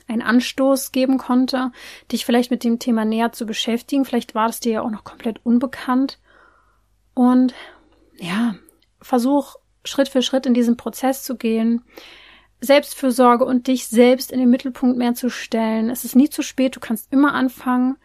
einen 0.08 0.22
Anstoß 0.22 0.92
geben 0.92 1.18
konnte, 1.18 1.72
dich 2.12 2.26
vielleicht 2.26 2.52
mit 2.52 2.64
dem 2.64 2.80
Thema 2.80 3.06
näher 3.06 3.32
zu 3.32 3.46
beschäftigen. 3.46 4.06
Vielleicht 4.06 4.36
war 4.36 4.50
es 4.50 4.60
dir 4.60 4.74
ja 4.74 4.82
auch 4.82 4.90
noch 4.90 5.04
komplett 5.04 5.46
unbekannt. 5.46 6.20
Und 7.14 7.54
ja, 8.18 8.56
versuch 9.02 9.56
Schritt 9.84 10.10
für 10.10 10.22
Schritt 10.22 10.46
in 10.46 10.54
diesen 10.54 10.78
Prozess 10.78 11.24
zu 11.24 11.36
gehen. 11.36 11.84
Selbstfürsorge 12.60 13.46
und 13.46 13.68
dich 13.68 13.88
selbst 13.88 14.32
in 14.32 14.40
den 14.40 14.50
Mittelpunkt 14.50 14.98
mehr 14.98 15.14
zu 15.14 15.30
stellen. 15.30 15.90
Es 15.90 16.06
ist 16.06 16.16
nie 16.16 16.30
zu 16.30 16.42
spät, 16.42 16.76
du 16.76 16.80
kannst 16.80 17.12
immer 17.14 17.34
anfangen 17.34 17.98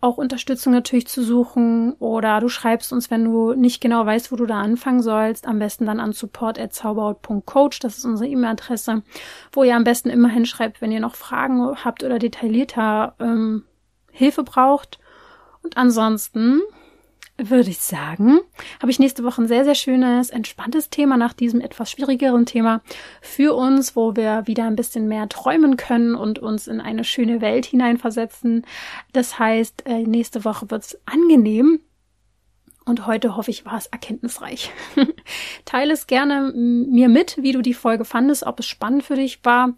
auch 0.00 0.18
Unterstützung 0.18 0.72
natürlich 0.72 1.06
zu 1.06 1.22
suchen 1.22 1.94
oder 1.94 2.40
du 2.40 2.48
schreibst 2.48 2.92
uns, 2.92 3.10
wenn 3.10 3.24
du 3.24 3.54
nicht 3.54 3.80
genau 3.80 4.04
weißt, 4.04 4.30
wo 4.30 4.36
du 4.36 4.46
da 4.46 4.60
anfangen 4.60 5.02
sollst, 5.02 5.46
am 5.46 5.58
besten 5.58 5.86
dann 5.86 6.00
an 6.00 6.12
support@zauberhaut.coach, 6.12 7.78
das 7.80 7.98
ist 7.98 8.04
unsere 8.04 8.28
E-Mail-Adresse, 8.28 9.02
wo 9.52 9.64
ihr 9.64 9.74
am 9.74 9.84
besten 9.84 10.10
immer 10.10 10.28
hinschreibt, 10.28 10.80
wenn 10.80 10.92
ihr 10.92 11.00
noch 11.00 11.14
Fragen 11.14 11.84
habt 11.84 12.04
oder 12.04 12.18
detaillierter 12.18 13.14
ähm, 13.18 13.64
Hilfe 14.12 14.44
braucht. 14.44 14.98
Und 15.62 15.76
ansonsten 15.76 16.60
würde 17.38 17.70
ich 17.70 17.78
sagen, 17.78 18.40
habe 18.80 18.90
ich 18.90 18.98
nächste 18.98 19.22
Woche 19.22 19.42
ein 19.42 19.48
sehr, 19.48 19.64
sehr 19.64 19.74
schönes, 19.74 20.30
entspanntes 20.30 20.88
Thema 20.88 21.16
nach 21.16 21.32
diesem 21.32 21.60
etwas 21.60 21.90
schwierigeren 21.90 22.46
Thema 22.46 22.80
für 23.20 23.54
uns, 23.54 23.94
wo 23.94 24.16
wir 24.16 24.46
wieder 24.46 24.64
ein 24.64 24.76
bisschen 24.76 25.06
mehr 25.08 25.28
träumen 25.28 25.76
können 25.76 26.14
und 26.14 26.38
uns 26.38 26.66
in 26.66 26.80
eine 26.80 27.04
schöne 27.04 27.40
Welt 27.40 27.66
hineinversetzen. 27.66 28.64
Das 29.12 29.38
heißt, 29.38 29.84
äh, 29.86 30.02
nächste 30.02 30.44
Woche 30.44 30.70
wird's 30.70 30.98
angenehm. 31.04 31.80
Und 32.86 33.06
heute 33.06 33.36
hoffe 33.36 33.50
ich, 33.50 33.66
war 33.66 33.76
es 33.76 33.86
erkenntnisreich. 33.86 34.70
Teile 35.64 35.92
es 35.92 36.06
gerne 36.06 36.52
mir 36.54 37.08
mit, 37.08 37.36
wie 37.42 37.50
du 37.50 37.60
die 37.60 37.74
Folge 37.74 38.04
fandest, 38.04 38.44
ob 38.44 38.60
es 38.60 38.66
spannend 38.66 39.02
für 39.02 39.16
dich 39.16 39.40
war 39.42 39.74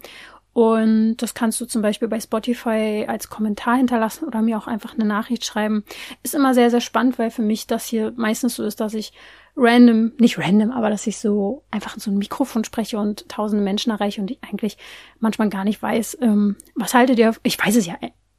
und 0.59 1.15
das 1.15 1.33
kannst 1.33 1.61
du 1.61 1.65
zum 1.65 1.81
Beispiel 1.81 2.09
bei 2.09 2.19
Spotify 2.19 3.05
als 3.07 3.29
Kommentar 3.29 3.77
hinterlassen 3.77 4.25
oder 4.25 4.41
mir 4.41 4.57
auch 4.57 4.67
einfach 4.67 4.93
eine 4.93 5.05
Nachricht 5.05 5.45
schreiben. 5.45 5.85
Ist 6.21 6.35
immer 6.35 6.53
sehr, 6.53 6.69
sehr 6.69 6.81
spannend, 6.81 7.17
weil 7.17 7.31
für 7.31 7.41
mich 7.41 7.65
das 7.65 7.85
hier 7.85 8.11
meistens 8.17 8.57
so 8.57 8.65
ist, 8.65 8.81
dass 8.81 8.93
ich 8.93 9.13
random, 9.55 10.11
nicht 10.17 10.37
random, 10.37 10.71
aber 10.71 10.89
dass 10.89 11.07
ich 11.07 11.17
so 11.17 11.63
einfach 11.71 11.95
in 11.95 12.01
so 12.01 12.11
ein 12.11 12.17
Mikrofon 12.17 12.65
spreche 12.65 12.99
und 12.99 13.29
tausende 13.29 13.63
Menschen 13.63 13.91
erreiche 13.91 14.19
und 14.19 14.31
ich 14.31 14.39
eigentlich 14.41 14.77
manchmal 15.19 15.47
gar 15.47 15.63
nicht 15.63 15.81
weiß, 15.81 16.17
ähm, 16.19 16.57
was 16.75 16.93
haltet 16.93 17.19
ihr, 17.19 17.33
ich 17.43 17.57
weiß 17.57 17.77
es 17.77 17.85
ja 17.85 17.95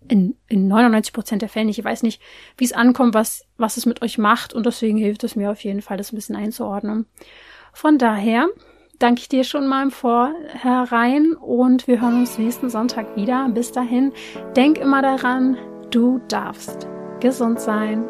in, 0.06 0.36
in 0.46 0.68
99 0.68 1.14
Prozent 1.14 1.40
der 1.40 1.48
Fälle 1.48 1.64
nicht, 1.64 1.78
ich 1.78 1.84
weiß 1.86 2.02
nicht, 2.02 2.20
wie 2.58 2.64
es 2.64 2.74
ankommt, 2.74 3.14
was, 3.14 3.46
was 3.56 3.78
es 3.78 3.86
mit 3.86 4.02
euch 4.02 4.18
macht 4.18 4.52
und 4.52 4.66
deswegen 4.66 4.98
hilft 4.98 5.24
es 5.24 5.36
mir 5.36 5.50
auf 5.50 5.64
jeden 5.64 5.80
Fall, 5.80 5.96
das 5.96 6.12
ein 6.12 6.16
bisschen 6.16 6.36
einzuordnen. 6.36 7.06
Von 7.72 7.96
daher 7.96 8.46
danke 9.00 9.22
ich 9.22 9.28
dir 9.28 9.42
schon 9.42 9.66
mal 9.66 9.82
im 9.82 9.90
Vorherein 9.90 11.32
und 11.32 11.88
wir 11.88 12.00
hören 12.00 12.20
uns 12.20 12.38
nächsten 12.38 12.70
Sonntag 12.70 13.16
wieder. 13.16 13.48
Bis 13.48 13.72
dahin, 13.72 14.12
denk 14.54 14.78
immer 14.78 15.02
daran, 15.02 15.56
du 15.90 16.20
darfst 16.28 16.86
gesund 17.18 17.60
sein. 17.60 18.04